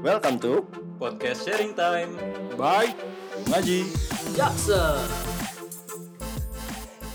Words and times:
Welcome 0.00 0.40
to 0.40 0.64
Podcast 0.96 1.44
Sharing 1.44 1.76
Time. 1.76 2.16
Bye 2.56 2.96
Ngaji. 3.52 3.84
Jackson. 4.32 5.04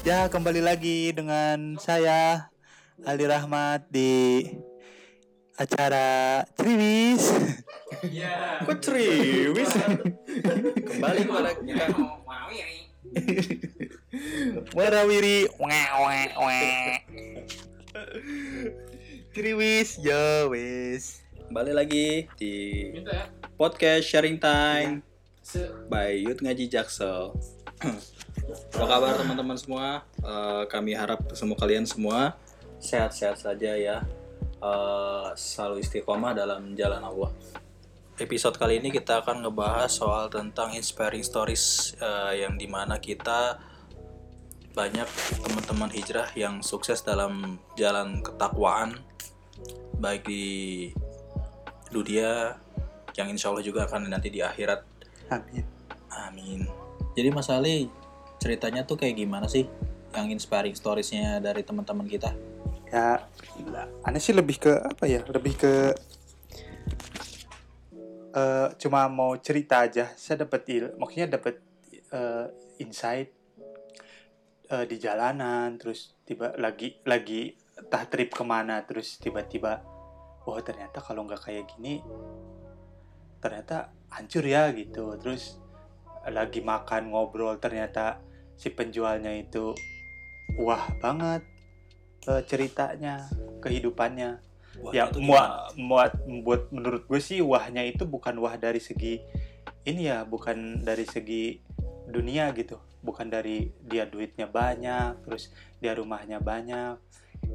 Ya, 0.06 0.30
kembali 0.30 0.62
lagi 0.62 1.10
dengan 1.10 1.82
saya 1.82 2.54
Ali 3.02 3.26
Rahmat 3.26 3.90
di 3.90 4.46
acara 5.58 6.46
Triwis. 6.54 7.34
Kok 8.70 8.78
ceriwis? 8.78 9.72
Kembali 10.86 11.20
kepada 11.26 11.52
kita. 11.58 11.86
Warawiri. 14.78 15.50
Triwis, 19.34 19.98
yo 19.98 20.54
wis. 20.54 21.25
Kembali 21.46 21.78
lagi 21.78 22.26
di 22.42 22.90
podcast 23.54 24.10
Sharing 24.10 24.42
Time 24.42 25.06
by 25.86 26.18
Youth 26.18 26.42
Ngaji 26.42 26.66
Jaksel. 26.66 27.38
Apa 28.74 28.86
kabar 28.90 29.14
teman-teman 29.14 29.54
semua? 29.54 30.02
Eh, 30.26 30.64
kami 30.66 30.98
harap 30.98 31.22
semua 31.38 31.54
kalian 31.54 31.86
semua 31.86 32.34
sehat-sehat 32.82 33.38
saja 33.46 33.78
ya. 33.78 34.02
Eh, 34.58 35.28
selalu 35.38 35.86
istiqomah 35.86 36.34
dalam 36.34 36.74
jalan 36.74 37.06
Allah. 37.06 37.30
Episode 38.18 38.58
kali 38.58 38.82
ini 38.82 38.90
kita 38.90 39.22
akan 39.22 39.46
ngebahas 39.46 39.94
soal 39.94 40.34
tentang 40.34 40.74
inspiring 40.74 41.22
stories 41.22 41.94
eh, 42.02 42.42
yang 42.42 42.58
di 42.58 42.66
mana 42.66 42.98
kita 42.98 43.62
banyak 44.74 45.08
teman-teman 45.46 45.94
hijrah 45.94 46.34
yang 46.34 46.66
sukses 46.66 47.06
dalam 47.06 47.62
jalan 47.78 48.26
ketakwaan 48.26 48.98
baik 49.96 50.28
di 50.28 50.46
dunia 51.96 52.60
yang 53.16 53.32
insya 53.32 53.56
Allah 53.56 53.64
juga 53.64 53.88
akan 53.88 54.12
nanti 54.12 54.28
di 54.28 54.44
akhirat 54.44 54.84
Amin. 55.32 55.64
amin 56.12 56.68
jadi 57.16 57.32
Mas 57.32 57.48
Ali 57.48 57.88
ceritanya 58.44 58.84
tuh 58.84 59.00
kayak 59.00 59.16
gimana 59.16 59.48
sih 59.48 59.64
yang 60.12 60.28
inspiring 60.28 60.76
storiesnya 60.76 61.40
dari 61.40 61.64
teman-teman 61.64 62.08
kita 62.12 62.36
Ya, 62.96 63.26
aneh 64.06 64.22
sih 64.22 64.32
lebih 64.32 64.62
ke 64.62 64.72
apa 64.72 65.04
ya? 65.10 65.26
Lebih 65.26 65.54
ke 65.58 65.74
eh 68.36 68.68
cuma 68.80 69.08
mau 69.10 69.34
cerita 69.40 69.84
aja. 69.84 70.12
Saya 70.16 70.46
dapat 70.46 70.62
il, 70.70 70.86
maksudnya 71.00 71.40
dapat 71.40 71.60
eh, 72.14 72.46
insight 72.84 73.36
eh, 74.70 74.86
di 74.86 74.96
jalanan, 74.96 75.76
terus 75.76 76.14
tiba 76.28 76.54
lagi 76.56 77.00
lagi 77.04 77.56
entah 77.76 78.06
trip 78.08 78.32
ke 78.32 78.44
mana, 78.48 78.80
terus 78.88 79.20
tiba-tiba, 79.20 79.84
wah 80.46 80.62
ternyata 80.62 81.02
kalau 81.02 81.26
nggak 81.26 81.42
kayak 81.42 81.66
gini, 81.74 82.00
ternyata 83.42 83.90
hancur 84.14 84.46
ya 84.46 84.70
gitu. 84.72 85.18
Terus 85.18 85.58
lagi 86.30 86.62
makan 86.62 87.14
ngobrol, 87.14 87.58
ternyata 87.58 88.22
si 88.56 88.72
penjualnya 88.72 89.34
itu 89.36 89.76
wah 90.62 90.86
banget 91.02 91.44
eh, 92.30 92.42
ceritanya, 92.46 93.26
kehidupannya. 93.60 94.40
Wah, 94.76 94.92
ya 94.92 95.08
muat 95.16 95.72
muat 95.80 96.14
buat 96.44 96.68
menurut 96.70 97.08
gue 97.08 97.22
sih 97.24 97.40
wahnya 97.40 97.80
itu 97.88 98.04
bukan 98.04 98.36
wah 98.44 98.60
dari 98.60 98.84
segi 98.84 99.24
ini 99.88 100.12
ya 100.12 100.28
bukan 100.28 100.84
dari 100.84 101.08
segi 101.08 101.64
dunia 102.06 102.52
gitu. 102.54 102.78
Bukan 103.06 103.30
dari 103.30 103.70
dia 103.86 104.10
duitnya 104.10 104.50
banyak 104.50 105.24
terus 105.24 105.54
dia 105.80 105.94
rumahnya 105.94 106.42
banyak 106.42 106.98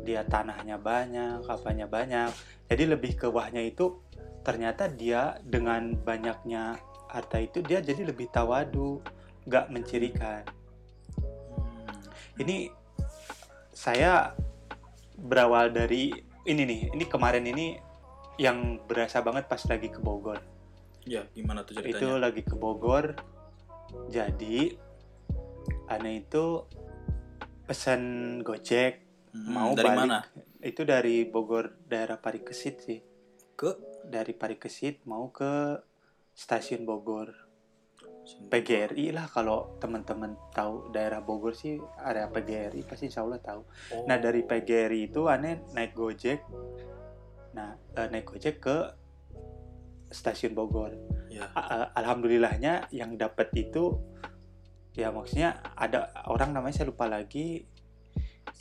dia 0.04 0.24
tanahnya 0.26 0.80
banyak 0.80 1.44
apanya 1.46 1.86
banyak. 1.86 2.30
Jadi 2.70 2.84
lebih 2.86 3.18
ke 3.18 3.26
wahnya 3.26 3.62
itu 3.62 4.00
ternyata 4.40 4.88
dia 4.88 5.36
dengan 5.44 5.94
banyaknya 6.00 6.80
harta 7.10 7.42
itu 7.42 7.60
dia 7.60 7.82
jadi 7.82 8.06
lebih 8.08 8.30
tawadu 8.30 9.02
nggak 9.44 9.66
mencirikan. 9.68 10.42
Ini 12.40 12.72
saya 13.74 14.32
berawal 15.20 15.74
dari 15.74 16.14
ini 16.48 16.62
nih 16.64 16.80
ini 16.96 17.04
kemarin 17.04 17.44
ini 17.44 17.76
yang 18.40 18.80
berasa 18.88 19.20
banget 19.20 19.44
pas 19.50 19.60
lagi 19.68 19.92
ke 19.92 20.00
Bogor. 20.00 20.40
Ya 21.04 21.28
gimana 21.36 21.66
tuh 21.66 21.76
itu 21.76 21.84
ceritanya 21.84 22.30
lagi 22.30 22.40
ke 22.40 22.56
Bogor. 22.56 23.12
Jadi 24.08 24.72
aneh 25.90 26.22
itu 26.24 26.64
pesan 27.66 28.02
Gojek 28.46 29.09
Hmm, 29.30 29.46
mau 29.46 29.70
dari 29.72 29.88
balik. 29.88 30.00
mana? 30.00 30.18
Itu 30.60 30.82
dari 30.82 31.22
Bogor 31.24 31.86
daerah 31.86 32.18
Parikesit 32.18 32.76
sih. 32.82 33.00
Ke? 33.54 33.76
Dari 34.02 34.32
Parikesit 34.32 35.06
mau 35.06 35.30
ke 35.30 35.78
stasiun 36.32 36.82
Bogor. 36.82 37.48
PGRI 38.30 39.10
lah 39.10 39.26
kalau 39.26 39.74
teman-teman 39.82 40.38
tahu 40.54 40.90
daerah 40.90 41.18
Bogor 41.18 41.50
sih 41.50 41.74
area 41.98 42.30
PGRI 42.30 42.86
pasti 42.86 43.10
insya 43.10 43.26
Allah 43.26 43.42
tahu. 43.42 43.62
Oh, 43.90 44.06
Nah 44.06 44.16
dari 44.16 44.42
PGRI 44.42 45.10
itu 45.10 45.26
aneh 45.26 45.66
naik 45.74 45.94
Gojek. 45.94 46.38
Nah 47.52 47.74
eh, 47.74 48.08
naik 48.08 48.30
Gojek 48.30 48.62
ke 48.62 48.76
stasiun 50.08 50.54
Bogor. 50.54 50.94
ya. 51.28 51.46
A- 51.54 51.90
Alhamdulillahnya 51.94 52.90
yang 52.90 53.14
dapat 53.14 53.50
itu 53.54 53.98
ya 54.92 55.10
maksudnya 55.10 55.58
ada 55.74 56.10
orang 56.26 56.54
namanya 56.54 56.82
saya 56.82 56.90
lupa 56.90 57.06
lagi. 57.06 57.66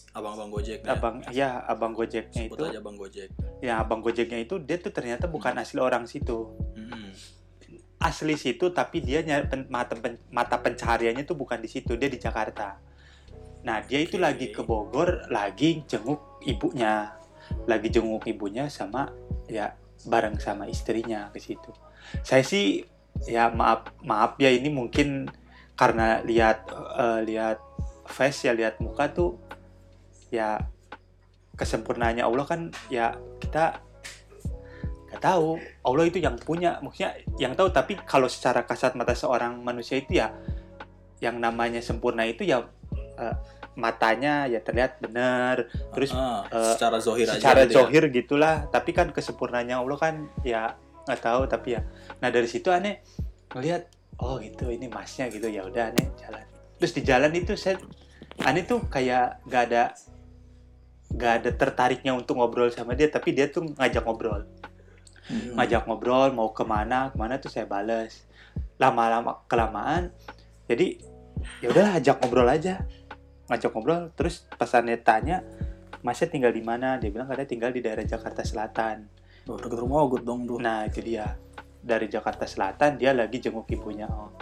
Abang-abang 0.10 0.50
gojek 0.50 0.80
ya 0.82 0.92
Abang 0.98 1.16
ya 1.30 1.50
abang 1.66 1.94
Gojeknya 1.94 2.50
sebut 2.50 2.58
itu. 2.58 2.64
aja 2.74 2.80
bang 2.82 2.96
gojek 2.98 3.30
Ya 3.62 3.74
abang 3.78 4.00
Gojeknya 4.02 4.40
itu 4.42 4.56
dia 4.60 4.78
tuh 4.80 4.90
ternyata 4.90 5.28
bukan 5.28 5.54
asli 5.58 5.80
orang 5.80 6.08
situ. 6.08 6.50
Hmm, 6.76 7.12
Asli 8.00 8.40
situ 8.40 8.72
tapi 8.72 9.04
dia 9.04 9.20
nyari 9.20 9.46
pen- 9.52 9.68
mata 9.68 9.94
pen- 9.94 10.24
mata 10.32 10.56
pencahariannya 10.56 11.28
tuh 11.28 11.36
bukan 11.36 11.60
di 11.60 11.68
situ 11.68 12.00
dia 12.00 12.08
di 12.08 12.16
Jakarta. 12.16 12.80
Nah 13.68 13.84
dia 13.84 14.00
itu 14.00 14.16
lagi 14.16 14.56
ke 14.56 14.64
Bogor 14.64 15.28
lagi 15.28 15.84
jenguk 15.84 16.40
ibunya, 16.48 17.12
lagi 17.68 17.92
jenguk 17.92 18.24
ibunya 18.24 18.72
sama 18.72 19.12
ya 19.52 19.76
bareng 20.08 20.40
sama 20.40 20.72
istrinya 20.72 21.28
ke 21.36 21.44
situ. 21.44 21.76
Saya 22.24 22.40
sih 22.42 22.88
ya 23.28 23.52
maaf 23.52 23.92
maaf 24.00 24.40
ya 24.40 24.48
ini 24.48 24.72
mungkin 24.72 25.28
karena 25.76 26.24
lihat 26.24 26.72
eh, 26.96 27.20
lihat 27.28 27.60
face 28.08 28.48
ya 28.48 28.56
lihat 28.56 28.80
muka 28.80 29.12
tuh 29.12 29.36
ya 30.30 30.62
kesempurnaannya 31.54 32.24
Allah 32.24 32.46
kan 32.48 32.62
ya 32.88 33.14
kita 33.44 33.84
nggak 35.10 35.22
tahu. 35.22 35.58
Allah 35.84 36.04
itu 36.06 36.22
yang 36.22 36.38
punya 36.38 36.78
maksudnya 36.80 37.18
yang 37.42 37.58
tahu. 37.58 37.74
Tapi 37.74 37.98
kalau 38.06 38.30
secara 38.30 38.64
kasat 38.64 38.94
mata 38.94 39.18
seorang 39.18 39.58
manusia 39.60 39.98
itu 40.00 40.22
ya 40.22 40.32
yang 41.20 41.42
namanya 41.42 41.84
sempurna 41.84 42.24
itu 42.24 42.46
ya 42.48 42.64
eh, 43.20 43.36
matanya 43.76 44.46
ya 44.48 44.62
terlihat 44.62 45.02
benar. 45.04 45.68
Terus 45.98 46.14
Ah, 46.14 46.46
eh, 46.48 46.74
secara 46.78 46.98
zohir 47.02 47.28
aja 47.28 47.36
secara 47.42 47.60
gitu 47.66 47.74
ya. 47.74 47.76
zohir 47.82 48.04
gitulah. 48.14 48.56
Tapi 48.70 48.92
kan 48.94 49.10
kesempurnaannya 49.12 49.76
Allah 49.76 49.98
kan 49.98 50.16
ya 50.46 50.78
nggak 51.10 51.20
tahu. 51.20 51.42
Tapi 51.50 51.76
ya 51.76 51.82
nah 52.22 52.30
dari 52.30 52.46
situ 52.48 52.70
aneh 52.70 53.02
ngelihat 53.50 53.90
oh 54.22 54.38
gitu 54.40 54.70
ini 54.70 54.86
masnya 54.88 55.28
gitu. 55.34 55.50
Ya 55.50 55.66
udah 55.66 55.90
aneh 55.92 56.06
jalan. 56.22 56.46
Terus 56.80 56.92
di 56.96 57.02
jalan 57.04 57.32
itu 57.36 57.58
saya 57.58 57.76
aneh 58.46 58.64
tuh 58.64 58.86
kayak 58.88 59.44
nggak 59.50 59.64
ada 59.74 59.84
nggak 61.10 61.34
ada 61.42 61.50
tertariknya 61.54 62.14
untuk 62.14 62.38
ngobrol 62.38 62.70
sama 62.70 62.94
dia 62.94 63.10
tapi 63.10 63.34
dia 63.34 63.50
tuh 63.50 63.74
ngajak 63.76 64.06
ngobrol. 64.06 64.46
Hmm. 65.30 65.54
ngajak 65.62 65.86
ngobrol 65.86 66.34
mau 66.34 66.50
ke 66.58 66.66
mana 66.66 67.14
ke 67.14 67.18
mana 67.18 67.38
tuh 67.38 67.50
saya 67.54 67.66
bales. 67.66 68.26
Lama-lama 68.82 69.46
kelamaan 69.50 70.14
jadi 70.70 71.02
ya 71.62 71.74
udahlah 71.74 71.98
ajak 71.98 72.22
ngobrol 72.22 72.50
aja. 72.50 72.86
Ngajak 73.50 73.70
ngobrol 73.74 74.14
terus 74.14 74.46
pas 74.54 74.70
aneh 74.78 75.02
tanya 75.02 75.42
masnya 76.06 76.30
tinggal 76.30 76.54
di 76.54 76.62
mana? 76.62 77.02
Dia 77.02 77.10
bilang 77.10 77.28
katanya 77.28 77.50
tinggal 77.50 77.72
di 77.74 77.82
daerah 77.82 78.06
Jakarta 78.06 78.46
Selatan. 78.46 79.10
Oh, 79.50 79.58
deket 79.58 79.82
rumah 79.82 80.06
Ogut 80.06 80.22
dong 80.22 80.46
tuh 80.46 80.62
nah 80.62 80.86
itu 80.86 81.02
dia. 81.02 81.26
Dari 81.80 82.06
Jakarta 82.06 82.46
Selatan 82.46 83.02
dia 83.02 83.16
lagi 83.16 83.40
jenguk 83.40 83.66
ibunya 83.72 84.06
oh. 84.06 84.36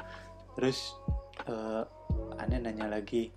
terus 0.58 0.98
eh, 1.46 1.84
aneh 2.42 2.60
nanya 2.60 2.90
lagi 2.90 3.30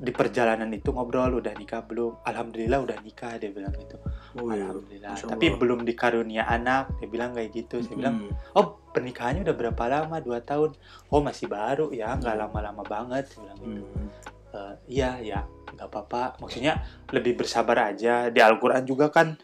di 0.00 0.16
perjalanan 0.16 0.72
itu 0.72 0.88
ngobrol 0.90 1.28
udah 1.36 1.52
nikah 1.52 1.84
belum 1.84 2.24
alhamdulillah 2.24 2.80
udah 2.80 2.98
nikah 3.00 3.36
dia 3.36 3.52
bilang 3.52 3.76
gitu 3.76 4.00
Oh, 4.32 4.48
iya. 4.48 4.64
alhamdulillah 4.64 5.12
Masya 5.12 5.26
tapi 5.28 5.46
Allah. 5.46 5.58
belum 5.60 5.80
dikarunia 5.84 6.42
anak 6.46 6.96
dia 6.96 7.08
bilang 7.08 7.36
kayak 7.36 7.50
gitu 7.52 7.84
saya 7.84 7.94
bilang 7.94 8.16
Hmm. 8.16 8.32
oh 8.54 8.80
pernikahannya 8.88 9.44
udah 9.44 9.52
berapa 9.54 9.82
lama 9.86 10.16
dua 10.18 10.40
tahun 10.40 10.72
oh 11.06 11.20
masih 11.20 11.46
baru 11.46 11.92
ya 11.92 12.16
nggak 12.16 12.32
Hmm. 12.32 12.42
lama-lama 12.48 12.80
banget 12.82 13.28
saya 13.28 13.40
bilang 13.44 13.58
gitu 13.60 13.82
Hmm. 13.84 14.08
"Eh, 14.50 14.74
iya 14.88 15.10
ya 15.20 15.40
nggak 15.70 15.86
apa-apa 15.86 16.40
maksudnya 16.40 16.80
lebih 17.10 17.36
bersabar 17.36 17.92
aja 17.92 18.26
di 18.26 18.40
Al-Quran 18.40 18.82
juga 18.82 19.08
kan 19.08 19.36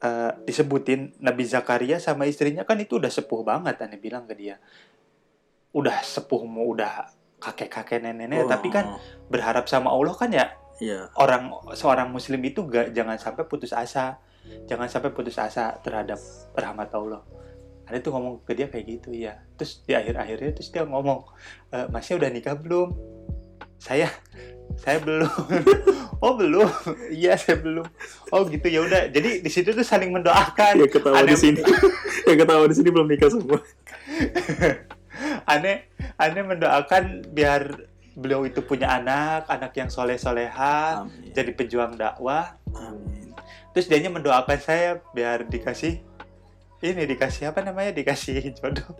eh, 0.00 0.32
disebutin 0.42 1.14
Nabi 1.20 1.44
Zakaria 1.44 2.00
sama 2.00 2.24
istrinya 2.24 2.64
kan 2.64 2.74
itu 2.76 2.96
udah 2.96 3.08
sepuh 3.08 3.44
banget 3.44 3.78
aneh 3.78 4.00
bilang 4.00 4.24
ke 4.24 4.34
dia 4.34 4.56
udah 5.70 6.02
sepuh 6.02 6.42
mau 6.42 6.66
udah 6.66 7.06
kakek-kakek 7.40 7.98
nenek-nenek 7.98 8.44
Oh, 8.44 8.48
tapi 8.48 8.68
kan 8.68 9.00
berharap 9.26 9.64
sama 9.64 9.88
Allah 9.90 10.14
kan 10.14 10.30
ya? 10.30 10.46
Iya. 10.76 11.12
orang 11.12 11.52
seorang 11.76 12.08
muslim 12.08 12.40
itu 12.40 12.64
gak 12.64 12.92
jangan 12.92 13.16
sampai 13.16 13.44
putus 13.44 13.72
asa. 13.72 14.16
Jangan 14.64 14.88
sampai 14.88 15.12
putus 15.12 15.36
asa 15.36 15.76
terhadap 15.80 16.16
rahmat 16.52 16.88
Allah. 16.92 17.20
Ada 17.84 18.00
tuh 18.00 18.12
ngomong 18.12 18.40
ke 18.44 18.54
dia 18.54 18.64
kayak 18.64 18.86
gitu 18.88 19.10
ya 19.10 19.36
terus 19.54 19.84
di 19.84 19.92
akhir 19.92 20.16
akhirnya 20.16 20.54
terus 20.54 20.70
dia 20.70 20.86
ngomong 20.86 21.26
e, 21.68 21.76
masnya 21.88 22.16
udah 22.16 22.30
nikah 22.32 22.56
belum? 22.56 22.96
Saya 23.76 24.08
saya 24.76 25.00
belum. 25.00 25.28
Oh 26.20 26.36
belum? 26.36 26.68
Iya 27.16 27.32
saya 27.34 27.56
belum. 27.56 27.84
Oh 28.28 28.44
gitu 28.44 28.68
ya 28.68 28.84
udah. 28.84 29.08
Jadi 29.08 29.40
di 29.40 29.48
situ 29.48 29.72
tuh 29.72 29.80
saling 29.80 30.12
mendoakan. 30.12 30.80
Ya 30.80 30.88
ketawa 30.88 31.16
Aneh- 31.16 31.32
di 31.32 31.36
sini. 31.36 31.60
ya 32.24 32.34
ketawa 32.40 32.64
di 32.68 32.76
sini 32.76 32.88
belum 32.88 33.08
nikah 33.08 33.28
semua. 33.32 33.60
Aneh 35.50 35.90
aneh 36.16 36.42
mendoakan 36.46 37.26
biar 37.34 37.90
beliau 38.14 38.46
itu 38.46 38.62
punya 38.62 38.90
anak 38.90 39.46
anak 39.50 39.72
yang 39.74 39.88
soleh 39.90 40.18
soleha 40.18 41.06
Amin. 41.06 41.32
jadi 41.34 41.50
pejuang 41.54 41.98
dakwah. 41.98 42.58
Amin. 42.74 43.34
terus 43.70 43.86
dia 43.86 44.02
mendoakan 44.10 44.58
saya 44.58 44.98
biar 45.14 45.46
dikasih 45.46 46.02
ini 46.80 47.04
dikasih 47.04 47.52
apa 47.52 47.60
namanya 47.60 47.92
dikasih 47.92 48.40
jodoh. 48.56 48.96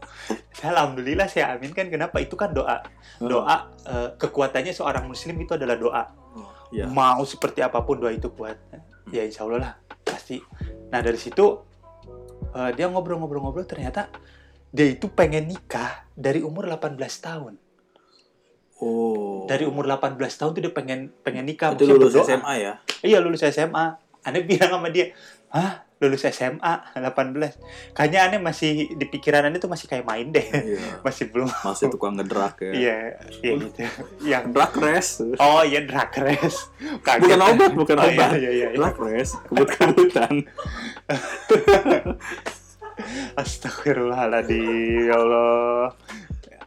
Alhamdulillah 0.60 1.32
saya 1.32 1.56
aminkan 1.56 1.88
kenapa? 1.88 2.20
Itu 2.20 2.36
kan 2.36 2.52
doa. 2.52 2.84
Doa 3.16 3.72
eh, 3.88 4.08
kekuatannya 4.20 4.76
seorang 4.76 5.08
muslim 5.08 5.40
itu 5.40 5.56
adalah 5.56 5.80
doa. 5.80 6.04
Oh, 6.36 6.52
ya. 6.68 6.84
mau 6.84 7.24
seperti 7.24 7.64
apa 7.64 7.80
pun 7.80 7.98
doa 7.98 8.12
itu 8.12 8.28
kuat 8.30 8.60
ya 9.08 9.24
insya 9.24 9.48
Allah 9.48 9.58
lah 9.58 9.72
pasti. 10.04 10.36
Nah 10.92 11.00
dari 11.00 11.16
situ 11.16 11.56
eh, 12.52 12.70
dia 12.76 12.86
ngobrol-ngobrol-ngobrol 12.92 13.64
ternyata 13.64 14.12
dia 14.70 14.86
itu 14.88 15.06
pengen 15.08 15.46
nikah 15.46 16.06
dari 16.12 16.40
umur 16.40 16.66
18 16.66 16.94
tahun 17.20 17.54
Oh. 18.76 19.44
dari 19.44 19.62
umur 19.62 19.84
18 19.84 20.16
tahun 20.16 20.50
tuh 20.50 20.62
dia 20.62 20.72
pengen 20.72 21.12
pengen 21.20 21.44
nikah 21.44 21.76
itu 21.76 21.84
lulus 21.84 22.16
berdoa. 22.16 22.32
SMA 22.32 22.52
ya? 22.56 22.72
iya 23.02 23.18
lulus 23.18 23.44
SMA 23.44 23.92
aneh 24.20 24.40
bilang 24.48 24.72
sama 24.72 24.88
dia 24.88 25.12
hah 25.50 25.84
lulus 25.98 26.24
SMA 26.24 26.96
18 26.96 27.60
kayaknya 27.92 28.20
aneh 28.24 28.40
masih 28.40 28.88
di 28.90 29.04
pikiran 29.04 29.44
aneh 29.44 29.60
tuh 29.60 29.68
masih 29.68 29.84
kayak 29.84 30.08
main 30.08 30.32
deh 30.32 30.48
Iya. 30.48 30.80
masih 31.04 31.28
belum 31.28 31.52
Masih 31.66 31.92
tukang 31.92 32.16
ngedrak 32.16 32.56
ya. 32.58 32.72
iya 32.72 32.96
iya 33.36 33.52
gitu 33.58 33.80
yang 34.24 34.48
Drag 34.48 34.72
race. 34.72 35.20
oh 35.36 35.60
iya 35.60 35.84
drag 35.84 36.08
race 36.16 36.72
Kaget. 37.04 37.20
Bukan 37.26 37.40
obat, 37.42 37.70
bukan 37.76 37.96
oh, 37.96 38.06
obat. 38.06 38.30
iya, 38.32 38.38
iya, 38.38 38.50
iya, 38.50 38.68
iya. 38.72 38.78
Drag 38.80 38.96
race, 38.96 39.36
kebut-kebutan. 39.44 40.34
Astagfirullahaladzim, 43.36 45.08
ya 45.10 45.16
Allah. 45.16 45.84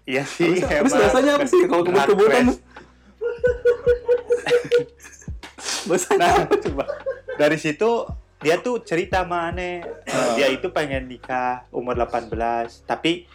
Iya 0.03 0.23
sih, 0.27 0.59
Terus 0.59 0.91
bahasanya 0.91 1.39
apa 1.39 1.47
sih 1.47 1.63
kalau 1.65 1.83
kebut-kebutan? 1.87 2.45
Bahasanya 5.87 6.19
Nah, 6.19 6.33
apa 6.47 6.55
coba? 6.59 6.83
dari 7.33 7.57
situ 7.57 7.89
dia 8.43 8.59
tuh 8.61 8.83
cerita 8.85 9.23
sama 9.25 9.49
aneh 9.49 9.81
eh, 10.05 10.27
dia 10.37 10.47
itu 10.53 10.69
pengen 10.69 11.09
nikah 11.09 11.65
umur 11.73 11.97
18 11.97 12.29
tapi 12.85 13.25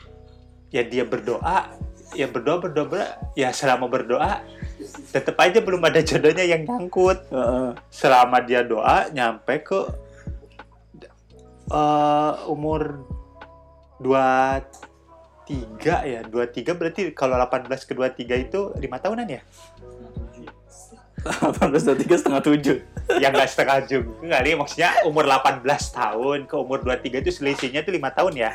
ya 0.71 0.87
dia 0.87 1.03
berdoa 1.03 1.73
ya 2.15 2.31
berdoa 2.31 2.63
berdoa, 2.63 2.87
berdoa 2.87 3.09
ya 3.35 3.51
selama 3.51 3.91
berdoa 3.91 4.45
tetap 5.11 5.35
aja 5.41 5.59
belum 5.59 5.83
ada 5.83 5.99
jodohnya 6.05 6.45
yang 6.47 6.63
nyangkut 6.63 7.27
Heeh. 7.33 7.75
selama 7.91 8.39
dia 8.45 8.63
doa 8.63 9.11
nyampe 9.11 9.67
ke 9.67 9.81
eh, 11.73 12.33
umur 12.49 13.05
23 14.01 14.69
ya 16.07 16.21
23 16.27 16.79
berarti 16.79 17.03
kalau 17.13 17.37
18 17.37 17.69
ke 17.89 17.93
23 17.95 18.47
itu 18.51 18.61
lima 18.79 18.99
tahunan 19.03 19.27
ya? 19.27 19.43
18 21.19 21.99
23 21.99 22.21
setengah 22.21 22.43
tujuh. 22.43 22.79
yang 23.19 23.33
nggak 23.33 23.49
setengah 23.51 23.89
jam 23.89 24.05
nggak 24.21 24.41
nih 24.45 24.55
maksudnya 24.55 24.91
umur 25.09 25.25
18 25.25 25.65
tahun 25.97 26.45
ke 26.45 26.55
umur 26.55 26.85
23 26.85 27.25
itu 27.25 27.31
selisihnya 27.33 27.81
tuh 27.83 27.97
lima 27.97 28.13
tahun 28.13 28.37
ya? 28.37 28.53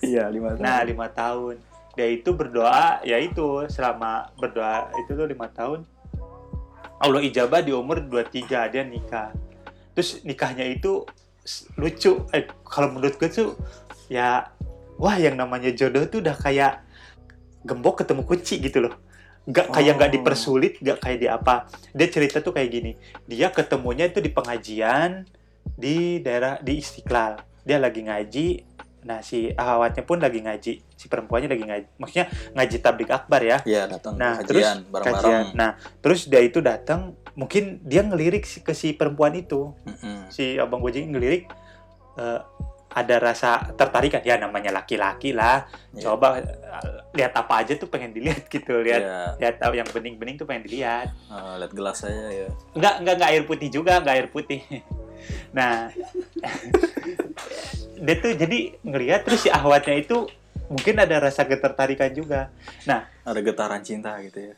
Iya, 0.00 0.30
lima 0.30 0.56
tahun. 0.56 0.62
nah 0.64 0.80
lima 0.82 1.06
tahun. 1.12 1.58
Dia 1.92 2.08
itu 2.08 2.32
berdoa 2.32 3.04
ya 3.04 3.20
itu 3.20 3.68
selama 3.68 4.32
berdoa 4.40 4.88
itu 4.96 5.12
tuh 5.12 5.26
lima 5.28 5.46
tahun. 5.52 5.84
Allah 7.02 7.20
ijabah 7.20 7.60
di 7.60 7.74
umur 7.74 8.00
23 8.00 8.72
dia 8.72 8.82
nikah. 8.86 9.30
Terus 9.92 10.24
nikahnya 10.24 10.64
itu 10.64 11.04
lucu. 11.76 12.26
Eh, 12.30 12.46
kalau 12.62 12.94
menurut 12.94 13.18
gue 13.18 13.30
tuh 13.30 13.48
ya 14.06 14.50
wah 15.00 15.16
yang 15.18 15.34
namanya 15.34 15.72
jodoh 15.74 16.06
tuh 16.06 16.22
udah 16.22 16.36
kayak 16.38 16.84
gembok 17.66 18.02
ketemu 18.02 18.22
kunci 18.26 18.58
gitu 18.62 18.78
loh. 18.88 18.94
Nggak 19.46 19.74
kayak 19.74 19.92
nggak 19.98 20.10
Oh. 20.10 20.16
dipersulit 20.18 20.72
nggak 20.78 20.98
kayak 21.02 21.18
di 21.18 21.28
apa. 21.30 21.66
Dia 21.90 22.08
cerita 22.10 22.38
tuh 22.38 22.54
kayak 22.54 22.70
gini. 22.70 22.92
Dia 23.26 23.50
ketemunya 23.50 24.06
itu 24.06 24.22
di 24.22 24.30
pengajian 24.30 25.26
di 25.74 26.22
daerah 26.22 26.62
di 26.62 26.78
Istiqlal. 26.78 27.42
Dia 27.62 27.78
lagi 27.78 28.06
ngaji 28.06 28.46
nah 29.02 29.18
si 29.18 29.50
ahwatnya 29.50 30.02
pun 30.02 30.16
lagi 30.16 30.38
ngaji. 30.38 30.72
Si 30.92 31.06
perempuannya 31.06 31.48
lagi 31.48 31.64
ngaji. 31.64 31.86
Maksudnya 31.96 32.26
ngaji 32.52 32.76
tablik 32.78 33.10
akbar 33.10 33.40
ya. 33.40 33.58
Iya, 33.62 33.86
datang 33.86 34.14
Nah, 34.14 34.36
kajian 34.36 34.46
terus 34.46 34.66
bareng-bareng. 34.88 35.14
kajian. 35.18 35.44
Nah 35.52 35.70
terus 35.98 36.20
dia 36.24 36.38
itu 36.40 36.58
datang 36.58 37.00
mungkin 37.32 37.62
dia 37.80 38.00
ngelirik 38.00 38.42
si- 38.42 38.60
ke 38.60 38.72
si 38.72 38.92
perempuan 38.92 39.34
itu. 39.34 39.74
Mm-mm. 39.82 40.28
si 40.28 40.54
abang 40.54 40.78
gojek 40.78 41.02
ngelirik 41.04 41.50
eh, 42.14 42.40
ada 42.92 43.16
rasa 43.18 43.72
tertarikan 43.72 44.20
ya 44.20 44.36
namanya 44.36 44.68
laki-laki 44.70 45.32
lah. 45.32 45.64
Iya. 45.90 46.06
coba 46.06 46.38
eh, 46.38 46.46
lihat 47.12 47.32
apa 47.34 47.54
aja 47.58 47.74
tuh 47.74 47.88
pengen 47.88 48.12
dilihat 48.12 48.46
gitu. 48.46 48.78
Lihat 48.78 49.02
Iya, 49.02 49.18
lihat 49.38 49.54
tahu 49.58 49.74
yang 49.74 49.88
bening-bening 49.88 50.36
tuh 50.36 50.44
pengen 50.44 50.62
dilihat. 50.62 51.08
Eh, 51.08 51.54
lihat 51.58 51.72
gelas 51.72 51.98
saya 51.98 52.28
ya. 52.30 52.48
nggak 52.72 52.94
nggak 53.00 53.14
nggak 53.16 53.30
air 53.30 53.42
putih 53.42 53.68
juga 53.68 53.98
nggak 53.98 54.14
air 54.14 54.28
putih 54.28 54.60
nah 55.50 55.88
dia 57.96 58.14
tuh 58.16 58.32
jadi 58.32 58.58
ngelihat 58.80 59.22
terus 59.22 59.42
si 59.42 59.48
ahwatnya 59.48 59.94
itu 59.96 60.26
mungkin 60.66 60.96
ada 60.96 61.20
rasa 61.20 61.44
ketertarikan 61.44 62.10
juga 62.10 62.48
nah 62.82 63.06
Ada 63.22 63.40
getaran 63.40 63.80
cinta 63.80 64.18
gitu 64.20 64.38
ya. 64.42 64.54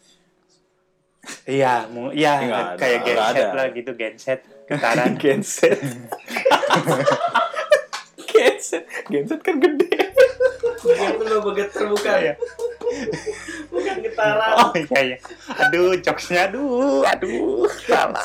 iya 1.45 1.75
mu- 1.87 2.13
iya 2.13 2.33
ada, 2.39 2.77
kayak 2.77 3.01
genset 3.03 3.49
lah 3.51 3.67
gitu 3.71 3.91
genset 3.93 4.41
getaran 4.65 5.13
Genset. 5.23 5.77
Genset. 8.25 8.85
Genset 9.07 9.41
kan 9.41 9.57
gede. 9.59 9.89
Itu 10.85 11.23
lo 11.23 11.39
beget 11.45 11.69
terbuka 11.71 12.13
ya. 12.19 12.35
Bukan 13.69 13.97
getaran. 14.01 14.53
oh 14.59 14.73
iya 14.75 15.01
iya 15.03 15.19
aduh 15.59 15.97
jokesnya 15.99 16.47
aduh 16.47 17.03
aduh 17.05 17.67
salah 17.83 18.23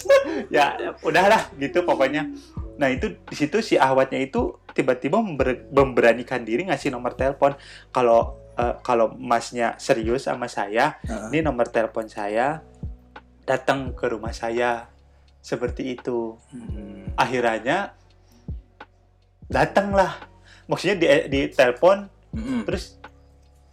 ya 0.54 0.96
udahlah 1.00 1.50
gitu 1.56 1.82
pokoknya 1.82 2.28
nah 2.76 2.88
itu 2.88 3.14
di 3.28 3.36
situ 3.36 3.60
si 3.60 3.76
ahwatnya 3.76 4.18
itu 4.18 4.56
tiba-tiba 4.72 5.20
member- 5.20 5.68
memberanikan 5.68 6.40
diri 6.42 6.64
ngasih 6.66 6.88
nomor 6.88 7.12
telepon 7.12 7.52
kalau 7.90 8.36
eh, 8.54 8.74
kalau 8.80 9.12
masnya 9.12 9.76
serius 9.76 10.24
sama 10.24 10.48
saya 10.48 10.96
Heeh. 11.04 11.28
ini 11.30 11.38
nomor 11.40 11.68
telepon 11.68 12.08
saya 12.08 12.64
datang 13.44 13.92
ke 13.92 14.08
rumah 14.08 14.32
saya 14.32 14.88
seperti 15.42 15.94
itu 15.94 16.38
Hmm. 16.54 17.10
akhirnya 17.14 17.92
datanglah 19.46 20.16
maksudnya 20.64 20.96
di 20.96 21.06
di 21.28 21.40
telepon 21.50 22.08
Mm-mm. 22.32 22.64
terus 22.64 22.96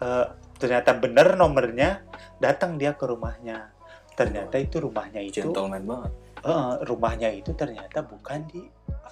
eh, 0.01 0.25
ternyata 0.59 0.91
benar 0.91 1.39
nomornya 1.39 2.03
datang 2.37 2.75
dia 2.75 2.91
ke 2.91 3.07
rumahnya 3.07 3.71
ternyata 4.19 4.59
itu 4.59 4.77
rumahnya 4.77 5.23
itu 5.23 5.39
Gentleman 5.39 5.87
banget. 5.87 6.11
eh, 6.39 6.73
rumahnya 6.83 7.29
itu 7.31 7.51
ternyata 7.53 8.03
bukan 8.03 8.43
di 8.45 8.59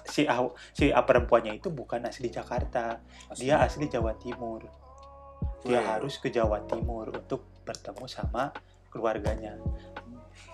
si 0.04 0.24
aw- 0.24 0.52
si 0.70 0.88
ah, 0.88 1.00
perempuannya 1.02 1.56
itu 1.56 1.68
bukan 1.68 2.04
asli 2.04 2.28
Jakarta. 2.28 3.00
Dia 3.32 3.60
asli 3.60 3.84
Jawa 3.86 4.12
Timur. 4.14 4.64
Dia 5.60 5.80
Wow. 5.80 5.88
harus 5.96 6.16
ke 6.16 6.28
Jawa 6.28 6.64
Timur 6.64 7.08
untuk 7.10 7.44
bertemu 7.64 8.04
sama 8.04 8.52
keluarganya. 8.88 9.56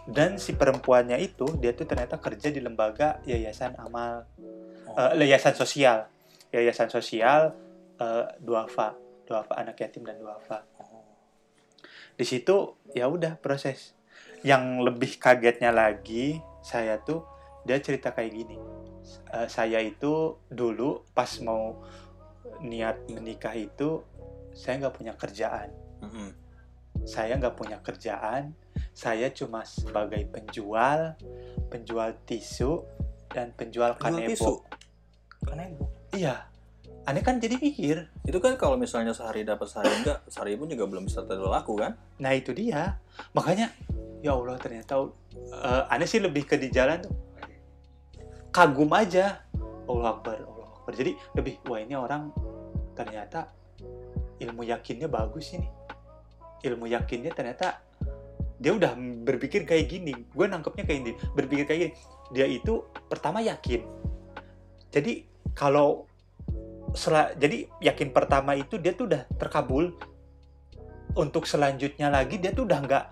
Dan 0.04 0.36
si 0.36 0.52
perempuannya 0.52 1.16
itu 1.16 1.46
dia 1.56 1.70
tuh 1.72 1.86
ternyata 1.86 2.18
kerja 2.18 2.50
di 2.50 2.58
lembaga 2.58 3.22
yayasan 3.24 3.78
amal 3.78 4.26
Oh. 4.84 4.98
eh, 5.14 5.22
yayasan 5.22 5.54
sosial. 5.54 6.10
Yayasan 6.50 6.90
sosial 6.90 7.54
eh, 7.96 8.26
duafa. 8.38 8.98
Duafa 9.22 9.54
anak 9.54 9.78
yatim 9.78 10.02
dan 10.02 10.18
duafa. 10.18 10.66
Di 12.14 12.22
situ 12.22 12.74
ya 12.90 13.06
udah 13.06 13.38
proses 13.38 13.93
yang 14.44 14.84
lebih 14.84 15.16
kagetnya 15.16 15.72
lagi 15.72 16.38
saya 16.60 17.00
tuh 17.00 17.24
dia 17.64 17.80
cerita 17.80 18.12
kayak 18.12 18.32
gini 18.32 18.56
Eh, 19.34 19.48
saya 19.50 19.82
itu 19.84 20.38
dulu 20.48 21.04
pas 21.12 21.28
mau 21.44 21.82
niat 22.64 23.04
menikah 23.10 23.52
itu 23.52 24.00
saya 24.54 24.80
nggak 24.80 24.94
punya 24.96 25.12
kerjaan 25.18 25.68
Mm-mm. 26.00 26.30
saya 27.04 27.36
nggak 27.36 27.56
punya 27.58 27.82
kerjaan 27.84 28.54
saya 28.94 29.28
cuma 29.34 29.66
sebagai 29.66 30.22
penjual 30.30 31.18
penjual 31.68 32.14
tisu 32.24 32.86
dan 33.28 33.50
penjual 33.52 33.98
kanebo 33.98 34.30
tisu? 34.30 34.52
Kanebo. 35.44 35.84
iya 36.14 36.48
aneh 37.04 37.20
kan 37.20 37.36
jadi 37.36 37.60
mikir 37.60 38.08
Itu 38.24 38.40
kan 38.40 38.56
kalau 38.56 38.80
misalnya 38.80 39.12
sehari 39.12 39.44
dapat 39.44 39.68
sehari 39.68 39.92
enggak, 40.00 40.24
sehari 40.24 40.56
pun 40.56 40.72
juga 40.72 40.88
belum 40.88 41.04
bisa 41.04 41.20
laku 41.28 41.76
kan? 41.76 42.00
Nah 42.16 42.32
itu 42.32 42.56
dia. 42.56 42.96
Makanya 43.36 43.68
ya 44.24 44.32
Allah 44.32 44.56
ternyata 44.56 45.12
eh, 45.36 45.92
aneh 45.92 46.08
sih 46.08 46.16
lebih 46.16 46.48
ke 46.48 46.56
di 46.56 46.72
jalan 46.72 47.04
tuh. 47.04 47.12
Kagum 48.48 48.88
aja. 48.96 49.44
Allah 49.84 50.16
Akbar, 50.16 50.40
Allah 50.40 50.68
Akbar. 50.80 50.92
Jadi 50.96 51.12
lebih 51.36 51.60
wah 51.68 51.76
ini 51.76 51.92
orang 51.92 52.32
ternyata 52.96 53.52
ilmu 54.40 54.64
yakinnya 54.64 55.12
bagus 55.12 55.52
ini. 55.52 55.68
Ilmu 56.64 56.88
yakinnya 56.88 57.36
ternyata 57.36 57.84
dia 58.56 58.72
udah 58.72 58.96
berpikir 58.96 59.68
kayak 59.68 59.92
gini. 59.92 60.16
Gue 60.32 60.48
nangkepnya 60.48 60.88
kayak 60.88 61.00
gini 61.04 61.12
berpikir 61.36 61.64
kayak 61.68 61.80
gini. 61.84 61.92
Dia 62.32 62.48
itu 62.48 62.88
pertama 63.12 63.44
yakin. 63.44 63.84
Jadi 64.88 65.28
kalau 65.52 66.08
sel 66.96 67.36
jadi 67.36 67.68
yakin 67.84 68.08
pertama 68.14 68.56
itu 68.56 68.80
dia 68.80 68.96
tuh 68.96 69.12
udah 69.12 69.28
terkabul. 69.36 69.92
Untuk 71.14 71.46
selanjutnya 71.46 72.08
lagi 72.10 72.40
dia 72.40 72.50
tuh 72.50 72.66
udah 72.66 72.80
nggak 72.80 73.04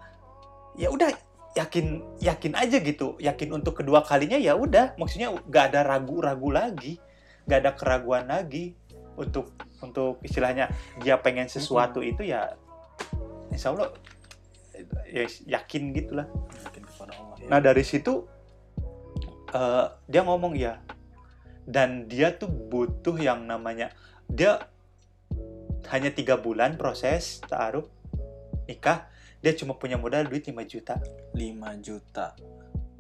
ya 0.76 0.88
udah 0.88 1.12
yakin 1.52 2.00
yakin 2.20 2.52
aja 2.56 2.78
gitu. 2.80 3.16
Yakin 3.20 3.48
untuk 3.52 3.80
kedua 3.80 4.04
kalinya 4.04 4.40
ya 4.40 4.56
udah. 4.56 4.96
Maksudnya 4.96 5.32
nggak 5.32 5.64
ada 5.72 5.80
ragu-ragu 5.84 6.48
lagi. 6.48 6.96
Nggak 7.44 7.58
ada 7.58 7.72
keraguan 7.76 8.26
lagi 8.30 8.72
untuk 9.18 9.52
untuk 9.84 10.22
istilahnya 10.24 10.72
dia 11.02 11.20
pengen 11.20 11.50
sesuatu 11.50 12.00
itu 12.00 12.24
ya 12.24 12.56
insya 13.52 13.74
Allah 13.76 13.92
ya 15.08 15.28
yakin 15.60 15.92
gitulah. 15.92 16.26
Yakin 16.70 16.82
kepada 16.88 17.12
Allah 17.18 17.36
ya. 17.42 17.48
nah 17.52 17.60
dari 17.60 17.84
situ 17.84 18.24
eh, 19.52 19.86
dia 20.08 20.22
ngomong 20.24 20.56
ya. 20.56 20.80
Dan 21.62 22.10
dia 22.10 22.34
tuh 22.34 22.50
butuh 22.50 23.14
yang 23.22 23.46
namanya 23.46 23.94
dia 24.26 24.66
hanya 25.94 26.10
tiga 26.10 26.34
bulan 26.34 26.74
proses 26.74 27.38
taaruf 27.46 27.86
nikah 28.66 29.11
dia 29.42 29.52
cuma 29.58 29.74
punya 29.74 29.98
modal 29.98 30.30
duit 30.30 30.46
5 30.46 30.54
juta 30.64 31.02
5 31.34 31.42
juta. 31.82 32.26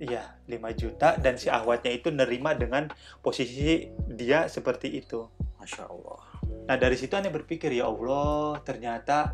iya 0.02 0.34
5 0.50 0.58
juta 0.74 1.14
dan 1.22 1.38
si 1.38 1.46
ahwatnya 1.46 1.94
itu 1.94 2.10
nerima 2.10 2.58
dengan 2.58 2.90
posisi 3.22 3.86
dia 4.10 4.50
seperti 4.50 4.98
itu 4.98 5.30
Masya 5.62 5.86
Allah. 5.86 6.20
Nah 6.66 6.74
dari 6.74 6.98
situ 6.98 7.14
aneh 7.14 7.30
berpikir 7.30 7.70
ya 7.70 7.86
Allah 7.86 8.58
ternyata 8.66 9.30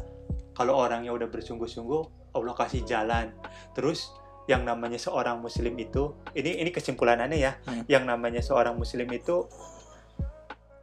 kalau 0.52 0.76
orangnya 0.76 1.16
udah 1.16 1.24
bersungguh-sungguh 1.32 2.36
Allah 2.36 2.52
kasih 2.52 2.84
jalan. 2.84 3.32
Terus 3.72 4.12
yang 4.44 4.68
namanya 4.68 5.00
seorang 5.00 5.40
muslim 5.40 5.72
itu 5.80 6.12
ini 6.36 6.60
ini 6.60 6.68
kesimpulan 6.68 7.24
aneh 7.24 7.48
ya. 7.48 7.56
Hmm. 7.64 7.88
Yang 7.88 8.04
namanya 8.04 8.44
seorang 8.44 8.76
muslim 8.76 9.08
itu 9.08 9.48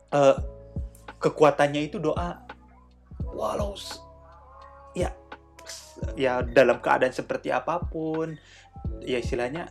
eh, 0.10 0.38
kekuatannya 1.22 1.86
itu 1.86 2.02
doa. 2.02 2.42
Walau 3.38 3.78
ya 4.96 5.12
ya 6.16 6.44
dalam 6.44 6.80
keadaan 6.84 7.14
seperti 7.14 7.52
apa 7.52 7.80
pun. 7.86 8.36
Ya 9.04 9.20
istilahnya 9.20 9.70